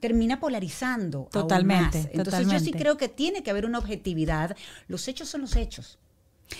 Termina 0.00 0.40
polarizando. 0.40 1.18
aún 1.18 1.30
Totalmente, 1.30 1.98
más. 1.98 2.08
Entonces 2.12 2.48
yo 2.48 2.60
sí 2.60 2.72
creo 2.72 2.96
que 2.96 3.08
tiene 3.08 3.42
que 3.42 3.50
haber 3.50 3.66
una 3.66 3.78
objetividad. 3.78 4.56
Los 4.86 5.08
hechos 5.08 5.28
son 5.28 5.42
los 5.42 5.56
hechos. 5.56 5.98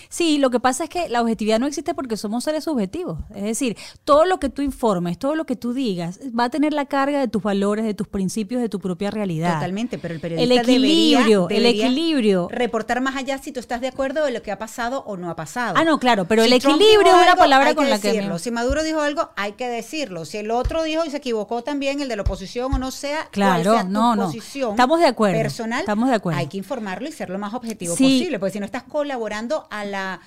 Sí, 0.09 0.37
lo 0.37 0.49
que 0.49 0.59
pasa 0.59 0.83
es 0.85 0.89
que 0.89 1.09
la 1.09 1.21
objetividad 1.21 1.59
no 1.59 1.67
existe 1.67 1.93
porque 1.93 2.17
somos 2.17 2.43
seres 2.43 2.63
subjetivos. 2.65 3.19
Es 3.35 3.43
decir, 3.43 3.77
todo 4.03 4.25
lo 4.25 4.39
que 4.39 4.49
tú 4.49 4.61
informes, 4.61 5.17
todo 5.17 5.35
lo 5.35 5.45
que 5.45 5.55
tú 5.55 5.73
digas, 5.73 6.19
va 6.37 6.45
a 6.45 6.49
tener 6.49 6.73
la 6.73 6.85
carga 6.85 7.19
de 7.19 7.27
tus 7.27 7.41
valores, 7.43 7.85
de 7.85 7.93
tus 7.93 8.07
principios, 8.07 8.61
de 8.61 8.69
tu 8.69 8.79
propia 8.79 9.11
realidad. 9.11 9.55
Totalmente, 9.55 9.97
pero 9.97 10.13
el 10.13 10.21
El 10.21 10.21
periodista 10.21 10.61
equilibrio, 10.61 11.41
debería- 11.47 11.57
el 11.57 11.63
debería 11.63 11.85
equilibrio. 11.87 12.47
Reportar 12.51 13.01
más 13.01 13.15
allá 13.15 13.37
si 13.37 13.51
tú 13.51 13.59
estás 13.59 13.81
de 13.81 13.87
acuerdo 13.87 14.23
de 14.25 14.31
lo 14.31 14.41
que 14.41 14.51
ha 14.51 14.57
pasado 14.59 15.03
o 15.05 15.17
no 15.17 15.29
ha 15.29 15.35
pasado. 15.35 15.75
Ah, 15.77 15.83
no, 15.83 15.99
claro, 15.99 16.25
pero 16.25 16.43
Si 16.43 16.47
el 16.47 16.53
equilibrio 16.53 17.07
es 17.15 17.23
una 17.23 17.35
palabra 17.35 17.69
hay 17.69 17.75
con 17.75 17.85
que 17.85 17.91
la 17.91 17.99
que... 17.99 18.09
decirlo. 18.09 18.33
me- 18.35 18.39
Si 18.39 18.51
Maduro 18.51 18.83
dijo 18.83 19.01
algo, 19.01 19.29
hay 19.35 19.53
que 19.53 19.67
decirlo. 19.67 20.25
Si 20.25 20.37
el 20.37 20.51
otro 20.51 20.83
dijo 20.83 21.05
y 21.05 21.09
se 21.09 21.17
equivocó 21.17 21.63
también, 21.63 21.99
el 22.01 22.07
de 22.09 22.15
la 22.15 22.21
oposición 22.21 22.73
o 22.73 22.77
no 22.79 22.91
sea, 22.91 23.27
Claro, 23.31 23.73
sea 23.73 23.83
tu 23.83 23.89
no, 23.89 24.15
no. 24.15 24.31
Estamos 24.31 24.99
de 24.99 25.07
acuerdo, 25.07 25.37
personal, 25.39 25.79
estamos 25.81 26.09
de 26.09 26.15
acuerdo. 26.15 26.39
hay 26.39 26.47
que 26.47 26.57
informarlo 26.57 27.07
y 27.07 27.11
ser 27.11 27.29
lo 27.29 27.39
más 27.39 27.53
objetivo 27.53 27.95
Sí. 27.95 28.03
posible, 28.03 28.39
porque 28.39 28.53
si 28.53 28.59
no 28.59 28.65
estás 28.65 28.83
colaborando 28.83 29.67
a 29.69 29.78
la 29.85 30.21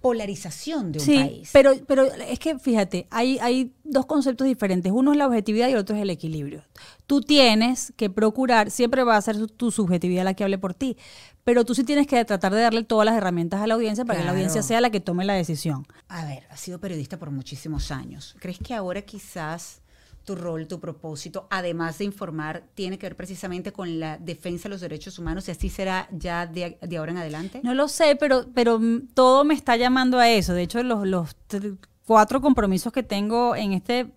polarización 0.00 0.92
de 0.92 1.00
un 1.00 1.04
Sí, 1.04 1.16
país. 1.18 1.50
pero, 1.52 1.72
pero 1.86 2.04
es 2.04 2.38
que 2.38 2.58
fíjate, 2.58 3.06
hay, 3.10 3.38
hay 3.40 3.72
dos 3.84 4.06
conceptos 4.06 4.46
diferentes. 4.46 4.92
Uno 4.92 5.10
es 5.12 5.18
la 5.18 5.26
objetividad 5.26 5.68
y 5.68 5.72
el 5.72 5.78
otro 5.78 5.96
es 5.96 6.02
el 6.02 6.10
equilibrio. 6.10 6.62
Tú 7.06 7.20
tienes 7.20 7.92
que 7.96 8.08
procurar, 8.08 8.70
siempre 8.70 9.02
va 9.02 9.16
a 9.16 9.22
ser 9.22 9.48
tu 9.48 9.70
subjetividad 9.72 10.22
la 10.24 10.34
que 10.34 10.44
hable 10.44 10.56
por 10.58 10.72
ti, 10.72 10.96
pero 11.42 11.64
tú 11.64 11.74
sí 11.74 11.82
tienes 11.82 12.06
que 12.06 12.24
tratar 12.24 12.54
de 12.54 12.60
darle 12.60 12.84
todas 12.84 13.06
las 13.06 13.16
herramientas 13.16 13.60
a 13.60 13.66
la 13.66 13.74
audiencia 13.74 14.04
para 14.04 14.20
que 14.20 14.24
la 14.24 14.30
audiencia 14.32 14.62
sea 14.62 14.80
la 14.80 14.90
que 14.90 15.00
tome 15.00 15.24
la 15.24 15.34
decisión. 15.34 15.86
A 16.08 16.24
ver, 16.24 16.44
has 16.50 16.60
sido 16.60 16.78
periodista 16.78 17.18
por 17.18 17.30
muchísimos 17.30 17.90
años. 17.90 18.36
¿Crees 18.38 18.58
que 18.58 18.74
ahora 18.74 19.02
quizás 19.02 19.80
tu 20.28 20.34
rol, 20.34 20.68
tu 20.68 20.78
propósito, 20.78 21.46
además 21.48 21.96
de 21.96 22.04
informar, 22.04 22.64
tiene 22.74 22.98
que 22.98 23.06
ver 23.06 23.16
precisamente 23.16 23.72
con 23.72 23.98
la 23.98 24.18
defensa 24.18 24.64
de 24.64 24.68
los 24.74 24.82
derechos 24.82 25.18
humanos 25.18 25.48
y 25.48 25.52
así 25.52 25.70
será 25.70 26.06
ya 26.12 26.46
de, 26.46 26.76
ahora 26.98 27.12
en 27.12 27.18
adelante? 27.18 27.60
No 27.64 27.72
lo 27.72 27.88
sé, 27.88 28.14
pero, 28.20 28.44
pero 28.54 28.78
mm, 28.78 29.08
todo 29.14 29.44
me 29.44 29.54
está 29.54 29.76
llamando 29.78 30.18
a 30.18 30.28
eso. 30.28 30.52
De 30.52 30.60
hecho, 30.64 30.82
los, 30.82 31.06
los 31.06 31.34
tr- 31.48 31.78
cuatro 32.04 32.42
compromisos 32.42 32.92
que 32.92 33.02
tengo 33.02 33.56
en 33.56 33.72
este 33.72 34.12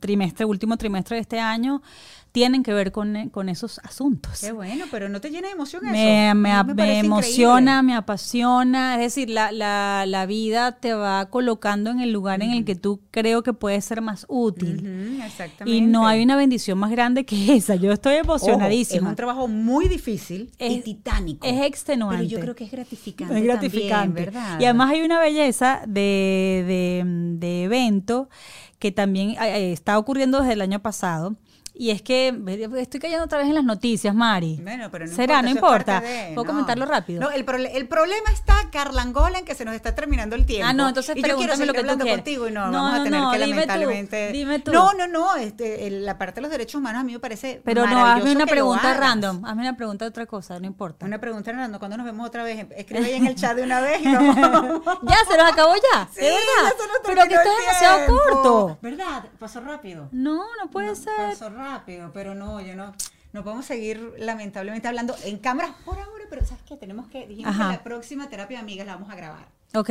trimestre, 0.00 0.44
último 0.44 0.76
trimestre 0.76 1.16
de 1.16 1.22
este 1.22 1.40
año, 1.40 1.82
tienen 2.32 2.62
que 2.62 2.74
ver 2.74 2.92
con, 2.92 3.30
con 3.30 3.48
esos 3.48 3.78
asuntos. 3.78 4.40
Qué 4.42 4.52
bueno, 4.52 4.84
pero 4.90 5.08
no 5.08 5.22
te 5.22 5.30
llena 5.30 5.48
de 5.48 5.54
emoción 5.54 5.82
eso. 5.86 5.92
Me, 5.94 6.34
me, 6.34 6.50
mí 6.64 6.64
me 6.68 6.74
parece 6.74 6.98
emociona, 6.98 7.60
increíble. 7.76 7.82
me 7.82 7.94
apasiona. 7.94 8.94
Es 8.96 9.00
decir, 9.00 9.30
la, 9.30 9.52
la, 9.52 10.04
la 10.06 10.26
vida 10.26 10.72
te 10.72 10.92
va 10.92 11.30
colocando 11.30 11.90
en 11.90 12.00
el 12.00 12.12
lugar 12.12 12.42
en 12.42 12.50
el 12.50 12.66
que 12.66 12.74
tú 12.74 13.00
creo 13.10 13.42
que 13.42 13.54
puedes 13.54 13.86
ser 13.86 14.02
más 14.02 14.26
útil. 14.28 15.18
Exactamente. 15.24 15.78
Y 15.78 15.80
no 15.80 16.06
hay 16.06 16.22
una 16.22 16.36
bendición 16.36 16.78
más 16.78 16.90
grande 16.90 17.24
que 17.24 17.54
esa. 17.56 17.74
Yo 17.74 17.90
estoy 17.90 18.16
Ojo, 18.16 18.24
emocionadísima. 18.24 19.06
es 19.06 19.10
un 19.10 19.16
trabajo 19.16 19.48
muy 19.48 19.88
difícil 19.88 20.50
y 20.58 20.76
Es- 20.76 20.84
titánico. 20.84 21.46
es 21.46 21.62
extenuante. 21.62 22.18
Pero 22.18 22.28
yo 22.28 22.40
creo 22.40 22.54
que 22.54 22.64
es 22.64 22.70
gratificante. 22.70 23.38
Es 23.38 23.44
gratificante. 23.44 24.24
también, 24.26 24.34
¿verdad? 24.34 24.60
Y 24.60 24.64
además 24.64 24.90
hay 24.90 25.00
una 25.00 25.20
belleza 25.20 25.80
de, 25.86 26.64
de, 26.66 27.38
de 27.38 27.64
evento 27.64 28.28
que 28.78 28.92
también 28.92 29.30
eh, 29.30 29.36
eh, 29.40 29.72
está 29.72 29.98
ocurriendo 29.98 30.40
desde 30.40 30.54
el 30.54 30.62
año 30.62 30.80
pasado. 30.80 31.36
Y 31.78 31.90
es 31.90 32.00
que 32.00 32.28
estoy 32.78 33.00
cayendo 33.00 33.24
otra 33.26 33.36
vez 33.38 33.48
en 33.48 33.54
las 33.54 33.64
noticias, 33.64 34.14
Mari. 34.14 34.58
Bueno, 34.62 34.88
pero 34.90 35.06
no 35.06 35.14
¿Será? 35.14 35.40
importa, 35.40 35.42
no 35.42 35.50
importa. 35.50 36.00
de- 36.00 36.34
¿Puedo 36.34 36.44
no. 36.44 36.50
comentarlo 36.52 36.86
rápido? 36.86 37.20
No, 37.20 37.30
el, 37.30 37.44
prole- 37.44 37.70
el 37.74 37.86
problema 37.86 38.30
está, 38.32 38.54
Carla 38.72 39.02
Angola, 39.02 39.38
en 39.38 39.44
que 39.44 39.54
se 39.54 39.66
nos 39.66 39.74
está 39.74 39.94
terminando 39.94 40.36
el 40.36 40.46
tiempo. 40.46 40.66
Ah, 40.66 40.72
no, 40.72 40.88
entonces 40.88 41.14
y 41.16 41.20
yo 41.22 41.36
quiero 41.36 41.52
seguir 41.52 41.66
lo 41.66 41.72
que 41.74 41.80
tú 41.80 41.90
hablando 41.90 42.06
contigo 42.06 42.48
y 42.48 42.52
no, 42.52 42.66
No, 42.68 42.72
vamos 42.82 42.92
a 42.94 42.98
no, 42.98 43.04
tener 43.04 43.20
no, 43.20 43.30
que 43.30 43.36
dime 43.38 43.48
tú, 43.48 43.52
lamentablemente. 43.56 44.32
dime 44.32 44.58
tú. 44.60 44.72
No, 44.72 44.94
no, 44.94 45.06
no, 45.06 45.36
este, 45.36 45.86
el- 45.86 46.06
la 46.06 46.16
parte 46.16 46.36
de 46.36 46.40
los 46.42 46.50
derechos 46.50 46.76
humanos 46.76 47.02
a 47.02 47.04
mí 47.04 47.12
me 47.12 47.18
parece 47.20 47.60
Pero 47.62 47.86
no, 47.86 48.06
hazme 48.06 48.32
una 48.32 48.46
pregunta 48.46 48.94
random. 48.94 49.44
Hazme 49.44 49.60
una 49.62 49.76
pregunta 49.76 50.06
de 50.06 50.08
otra 50.08 50.24
cosa, 50.24 50.58
no 50.58 50.64
importa. 50.66 51.04
Una 51.04 51.20
pregunta 51.20 51.52
random. 51.52 51.78
¿Cuándo 51.78 51.98
nos 51.98 52.06
vemos 52.06 52.26
otra 52.26 52.42
vez? 52.42 52.66
Escribe 52.74 53.04
ahí 53.04 53.14
en 53.16 53.26
el 53.26 53.34
chat 53.34 53.54
de 53.54 53.62
una 53.62 53.80
vez. 53.80 54.00
y 54.00 54.12
vamos. 54.14 54.82
ya, 55.02 55.16
se 55.30 55.36
nos 55.36 55.52
acabó 55.52 55.74
ya. 55.74 56.08
Sí, 56.10 56.20
de 56.22 56.30
verdad. 56.30 56.40
ya 56.62 56.70
se 56.70 56.88
nos 56.88 56.98
Pero 57.04 57.22
que 57.24 57.34
esto 57.34 57.48
es 57.50 57.66
demasiado 57.66 58.06
corto. 58.06 58.78
¿Verdad? 58.80 59.24
Pasó 59.38 59.60
rápido. 59.60 60.08
No, 60.12 60.42
no 60.62 60.70
puede 60.70 60.88
No, 60.88 60.94
ser. 60.94 61.12
Pasó 61.16 61.50
rápido, 61.50 61.65
pero 62.12 62.34
no, 62.34 62.60
yo 62.60 62.74
no. 62.74 62.94
No 63.32 63.44
podemos 63.44 63.66
seguir 63.66 64.14
lamentablemente 64.18 64.88
hablando 64.88 65.14
en 65.24 65.38
cámaras 65.38 65.72
por 65.84 65.98
ahora, 65.98 66.24
pero 66.30 66.44
¿sabes 66.46 66.62
qué? 66.66 66.76
Tenemos 66.76 67.06
que, 67.08 67.26
dijimos 67.26 67.54
Ajá. 67.54 67.70
que 67.70 67.76
la 67.76 67.84
próxima 67.84 68.30
terapia 68.30 68.56
de 68.56 68.62
amigas 68.62 68.86
la 68.86 68.94
vamos 68.94 69.10
a 69.10 69.16
grabar. 69.16 69.48
Ok. 69.74 69.90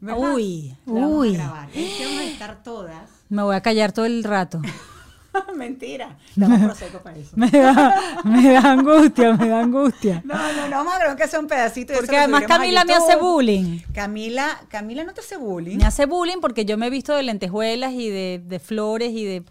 ¿verdad? 0.00 0.34
Uy, 0.34 0.76
La 0.86 1.00
vamos 1.00 1.26
a 1.26 1.32
grabar. 1.32 1.68
Vamos 1.74 2.18
a 2.20 2.24
estar 2.24 2.62
todas. 2.62 3.10
Me 3.28 3.42
voy 3.42 3.56
a 3.56 3.60
callar 3.62 3.92
todo 3.92 4.06
el 4.06 4.22
rato. 4.22 4.60
Mentira. 5.56 6.18
Proseco 6.36 6.98
para 7.02 7.16
eso. 7.16 7.30
Me 7.34 7.50
da, 7.50 8.22
me 8.24 8.52
da 8.52 8.72
angustia, 8.72 9.34
me 9.34 9.48
da 9.48 9.60
angustia. 9.60 10.22
No, 10.26 10.34
no, 10.34 10.68
no, 10.68 10.76
vamos 10.76 10.94
a 10.94 10.98
grabar 10.98 11.16
que 11.16 11.26
sea 11.26 11.40
un 11.40 11.46
pedacito. 11.46 11.94
Porque 11.94 12.16
además 12.16 12.44
Camila 12.46 12.84
me 12.84 12.94
hace 12.94 13.16
bullying. 13.16 13.80
Camila, 13.94 14.60
Camila 14.68 15.04
no 15.04 15.14
te 15.14 15.20
hace 15.20 15.36
bullying. 15.36 15.78
Me 15.78 15.84
hace 15.84 16.06
bullying 16.06 16.38
porque 16.40 16.64
yo 16.64 16.76
me 16.76 16.86
he 16.86 16.90
visto 16.90 17.14
de 17.14 17.22
lentejuelas 17.22 17.92
y 17.92 18.08
de, 18.08 18.42
de 18.44 18.58
flores 18.58 19.10
y 19.12 19.24
de... 19.24 19.44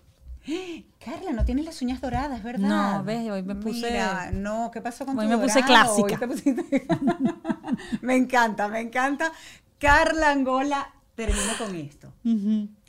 Carla, 1.03 1.31
no 1.31 1.43
tienes 1.45 1.65
las 1.65 1.81
uñas 1.81 1.99
doradas, 1.99 2.43
¿verdad? 2.43 2.67
No, 2.97 3.03
ves, 3.03 3.29
hoy 3.31 3.41
me 3.41 3.55
puse- 3.55 3.89
Mira, 3.89 4.29
no, 4.31 4.69
¿qué 4.71 4.81
pasó 4.81 5.05
con 5.05 5.17
Hoy 5.17 5.25
tu 5.25 5.31
me 5.31 5.37
puse 5.37 5.61
dorado? 5.61 5.95
clásica. 5.95 6.13
Hoy 6.13 6.19
te 6.19 6.27
pusiste- 6.27 6.85
me 8.01 8.15
encanta, 8.15 8.67
me 8.67 8.81
encanta. 8.81 9.31
Carla 9.79 10.29
Angola, 10.31 10.93
termino 11.15 11.53
con 11.57 11.75
esto. 11.75 12.13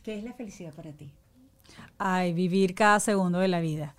¿Qué 0.03 0.19
es 0.19 0.25
la 0.25 0.35
felicidad 0.35 0.73
para 0.75 0.93
ti? 0.93 1.11
Ay, 1.97 2.35
vivir 2.35 2.75
cada 2.75 3.01
segundo 3.01 3.39
de 3.39 3.49
la 3.49 3.61
vida. 3.61 3.95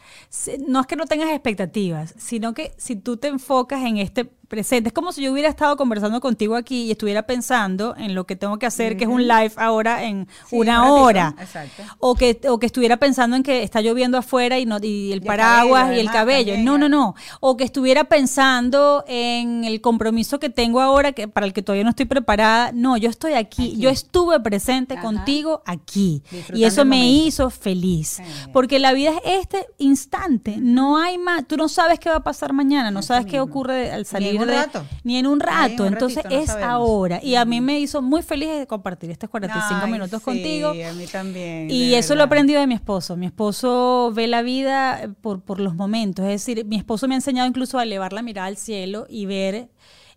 No 0.67 0.82
es 0.82 0.88
que 0.88 0.95
no 0.95 1.06
tengas 1.06 1.30
expectativas, 1.30 2.13
sino 2.17 2.54
que 2.54 2.73
si 2.78 2.95
tú 2.95 3.17
te 3.17 3.30
enfocas 3.30 3.82
en 3.84 3.97
este 3.97 4.26
presente, 4.53 4.89
es 4.89 4.93
como 4.93 5.11
si 5.11 5.23
yo 5.23 5.31
hubiera 5.31 5.49
estado 5.49 5.75
conversando 5.77 6.21
contigo 6.21 6.55
aquí 6.55 6.83
y 6.83 6.91
estuviera 6.91 7.23
pensando 7.23 7.95
en 7.97 8.13
lo 8.13 8.25
que 8.27 8.35
tengo 8.35 8.59
que 8.59 8.67
hacer, 8.67 8.97
que 8.97 9.05
es 9.05 9.09
un 9.09 9.27
live 9.27 9.51
ahora 9.55 10.03
en 10.03 10.27
Sí, 10.47 10.55
una 10.57 10.91
hora. 10.93 11.33
exacto. 11.39 11.81
O 11.97 12.13
que, 12.13 12.39
o 12.47 12.59
que 12.59 12.67
estuviera 12.67 12.97
pensando 12.97 13.35
en 13.35 13.41
que 13.41 13.63
está 13.63 13.81
lloviendo 13.81 14.15
afuera 14.19 14.59
y, 14.59 14.67
no, 14.67 14.77
y 14.79 15.11
el 15.11 15.19
el 15.19 15.23
paraguas 15.23 15.85
cabello, 15.85 15.97
y 15.97 16.05
el 16.05 16.11
cabello. 16.11 16.53
también, 16.53 16.65
no, 16.65 16.77
no, 16.77 16.87
no. 16.87 17.15
O 17.39 17.57
que 17.57 17.63
estuviera 17.63 18.03
pensando 18.03 19.03
en 19.07 19.63
el 19.63 19.81
compromiso 19.81 20.39
que 20.39 20.49
tengo 20.49 20.81
ahora, 20.81 21.13
que 21.13 21.27
para 21.27 21.47
el 21.47 21.53
que 21.53 21.63
todavía 21.63 21.83
no 21.83 21.89
estoy 21.89 22.05
preparada. 22.05 22.71
No, 22.73 22.95
yo 22.97 23.09
estoy 23.09 23.33
aquí. 23.33 23.43
Aquí. 23.43 23.77
Yo 23.77 23.89
estuve 23.89 24.39
presente 24.39 24.93
Ajá. 24.93 25.01
contigo 25.03 25.63
aquí. 25.65 26.21
Y 26.53 26.63
eso 26.65 26.85
me 26.85 27.09
hizo 27.09 27.49
feliz. 27.49 28.17
Sí. 28.17 28.23
Porque 28.53 28.77
la 28.79 28.93
vida 28.93 29.11
es 29.25 29.41
este 29.41 29.67
instante. 29.79 30.57
No 30.59 30.97
hay 30.97 31.17
más. 31.17 31.47
Tú 31.47 31.57
no 31.57 31.67
sabes 31.67 31.99
qué 31.99 32.09
va 32.09 32.17
a 32.17 32.23
pasar 32.23 32.53
mañana. 32.53 32.91
No 32.91 33.01
sabes 33.01 33.25
qué 33.25 33.39
ocurre 33.39 33.91
al 33.91 34.05
salir 34.05 34.42
de... 34.47 34.56
rato. 34.56 34.86
Ni 35.03 35.17
en 35.17 35.27
un 35.27 35.39
rato. 35.39 35.84
un 35.84 35.93
Entonces 35.93 36.17
ratito, 36.23 36.36
no 36.36 36.41
es 36.41 36.47
sabemos. 36.47 36.71
ahora. 36.73 37.19
Y 37.23 37.36
a 37.36 37.45
mí 37.45 37.62
me 37.62 37.79
hizo 37.79 38.01
muy 38.01 38.21
feliz 38.21 38.49
de 38.49 38.67
compartir 38.67 39.10
estos 39.12 39.29
45 39.29 39.82
Ay, 39.86 39.91
minutos 39.91 40.19
sí, 40.19 40.25
contigo. 40.25 40.69
a 40.69 40.93
mí 40.93 41.06
también. 41.12 41.69
Y 41.71 41.93
eso 41.95 42.15
lo 42.15 42.21
he 42.21 42.25
aprendido 42.25 42.60
de 42.60 42.67
mi 42.67 42.73
esposo. 42.75 43.15
Mi 43.17 43.25
esposo 43.27 44.12
ve 44.13 44.27
la 44.27 44.41
vida 44.41 45.10
por, 45.21 45.41
por 45.41 45.60
los 45.60 45.75
momentos. 45.75 46.25
Es 46.25 46.45
decir, 46.45 46.65
mi 46.65 46.75
esposo 46.77 47.08
me 47.08 47.15
ha 47.15 47.17
enseñado 47.17 47.47
incluso 47.47 47.77
a 47.79 47.84
elevar 47.84 48.13
la 48.13 48.21
mirada 48.21 48.47
al 48.47 48.58
cielo 48.58 49.06
y 49.10 49.25
ver 49.25 49.69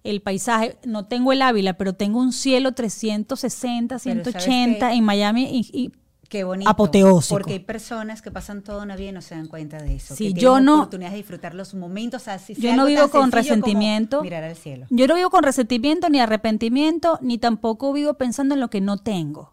el 0.05 0.23
paisaje. 0.23 0.77
No 0.85 1.07
tengo 1.07 1.33
el 1.33 1.43
Ávila, 1.43 1.75
pero 1.77 1.95
tengo 1.95 2.21
un 2.21 2.33
cielo 2.33 2.73
360, 2.73 3.99
Pero 3.99 3.99
¿sabes 4.25 4.45
180 4.45 4.89
qué? 4.91 4.95
en 4.95 5.05
Miami. 5.05 5.45
Y, 5.51 5.69
y 5.73 5.93
Qué 6.29 6.45
bonito. 6.45 6.71
apoteósico. 6.71 7.35
Porque 7.37 7.53
hay 7.55 7.59
personas 7.61 8.23
que 8.23 8.31
pasan 8.31 8.62
toda 8.62 8.83
una 8.83 8.97
vida 8.97 9.11
y 9.11 9.12
no 9.12 9.23
se 9.23 9.35
dan 9.35 9.47
cuenta 9.47 9.79
de 9.83 9.97
eso. 9.97 10.15
Sí, 10.15 10.35
que 10.35 10.41
yo 10.41 10.53
tienen 10.55 10.65
no- 10.67 10.77
oportunidad 10.77 11.11
de 11.11 11.17
disfrutar 11.17 11.55
los 11.55 11.75
momentos 11.75 12.29
así. 12.29 12.55
Yo 12.55 12.75
no 12.77 12.87
vivo 12.87 13.09
con 13.09 13.33
resentimiento. 13.33 14.23
Mirar 14.23 14.45
al 14.45 14.57
cielo. 14.57 14.87
Yo 14.91 15.07
no 15.07 15.15
vivo 15.15 15.31
con 15.31 15.43
resentimiento, 15.43 16.09
ni 16.09 16.21
arrepentimiento, 16.21 17.19
ni 17.23 17.39
tampoco 17.39 17.93
vivo 17.93 18.15
pensando 18.15 18.55
en 18.55 18.61
lo 18.61 18.71
que 18.71 18.81
no 18.81 18.99
tengo. 18.99 19.53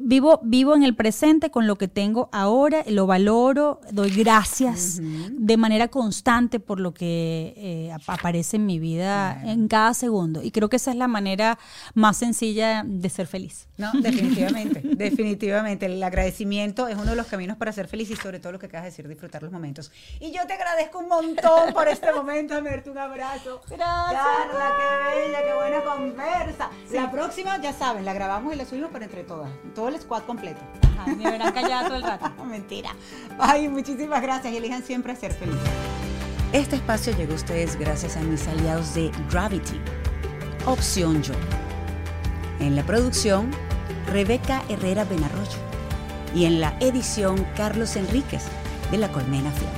Vivo, 0.00 0.40
vivo 0.42 0.74
en 0.76 0.82
el 0.82 0.94
presente 0.94 1.50
con 1.50 1.66
lo 1.66 1.76
que 1.76 1.88
tengo 1.88 2.28
ahora, 2.32 2.84
lo 2.86 3.06
valoro, 3.06 3.80
doy 3.90 4.10
gracias 4.10 5.00
de 5.00 5.56
manera 5.56 5.88
constante 5.88 6.60
por 6.60 6.78
lo 6.80 6.92
que 6.92 7.54
eh, 7.56 7.92
ap- 7.92 8.08
aparece 8.10 8.56
en 8.56 8.66
mi 8.66 8.78
vida 8.78 9.40
en 9.44 9.66
cada 9.68 9.94
segundo. 9.94 10.42
Y 10.42 10.50
creo 10.50 10.68
que 10.68 10.76
esa 10.76 10.90
es 10.90 10.96
la 10.98 11.08
manera 11.08 11.58
más 11.94 12.18
sencilla 12.18 12.82
de 12.86 13.08
ser 13.08 13.26
feliz. 13.26 13.68
No, 13.78 13.90
definitivamente, 13.92 14.80
definitivamente. 14.84 15.86
El 15.86 16.02
agradecimiento 16.02 16.86
es 16.86 16.96
uno 16.96 17.10
de 17.10 17.16
los 17.16 17.26
caminos 17.26 17.56
para 17.56 17.72
ser 17.72 17.88
feliz 17.88 18.10
y 18.10 18.16
sobre 18.16 18.40
todo 18.40 18.52
lo 18.52 18.58
que 18.58 18.66
acabas 18.66 18.84
de 18.84 18.90
decir, 18.90 19.08
disfrutar 19.08 19.42
los 19.42 19.50
momentos. 19.50 19.90
Y 20.20 20.30
yo 20.30 20.46
te 20.46 20.52
agradezco 20.52 20.98
un 20.98 21.08
montón 21.08 21.72
por 21.72 21.88
este 21.88 22.12
momento, 22.12 22.54
a 22.54 22.60
verte 22.60 22.90
un 22.90 22.98
abrazo. 22.98 23.62
Gracias. 23.68 24.22
Carla, 24.22 24.72
qué 24.76 25.20
bella, 25.26 25.38
qué 25.42 25.54
buena 25.54 25.84
conversa. 25.84 26.70
La 26.92 27.10
próxima, 27.10 27.60
ya 27.62 27.72
saben, 27.72 28.04
la 28.04 28.12
grabamos 28.12 28.52
y 28.52 28.56
la 28.56 28.64
subimos, 28.66 28.90
pero 28.92 29.04
entre 29.04 29.24
todas, 29.38 29.50
todo 29.74 29.88
el 29.88 30.00
squad 30.00 30.22
completo. 30.22 30.60
Ajá, 30.82 31.06
me 31.14 31.30
verán 31.30 31.52
callada 31.52 31.88
todo 31.88 31.96
el 31.96 32.02
rato. 32.02 32.44
Mentira. 32.44 32.94
Ay, 33.38 33.68
muchísimas 33.68 34.22
gracias 34.22 34.52
y 34.52 34.56
elijan 34.56 34.82
siempre 34.82 35.14
ser 35.16 35.32
felices. 35.32 35.68
Este 36.52 36.76
espacio 36.76 37.14
llegó 37.16 37.32
a 37.32 37.36
ustedes 37.36 37.78
gracias 37.78 38.16
a 38.16 38.20
mis 38.20 38.46
aliados 38.48 38.94
de 38.94 39.10
Gravity, 39.30 39.80
Opción 40.66 41.22
Yo. 41.22 41.34
En 42.58 42.74
la 42.74 42.82
producción, 42.84 43.50
Rebeca 44.06 44.62
Herrera 44.68 45.04
Benarroyo. 45.04 45.58
Y 46.34 46.46
en 46.46 46.60
la 46.60 46.76
edición, 46.80 47.46
Carlos 47.56 47.96
Enríquez, 47.96 48.44
de 48.90 48.98
la 48.98 49.08
Colmena 49.12 49.50
Film. 49.50 49.77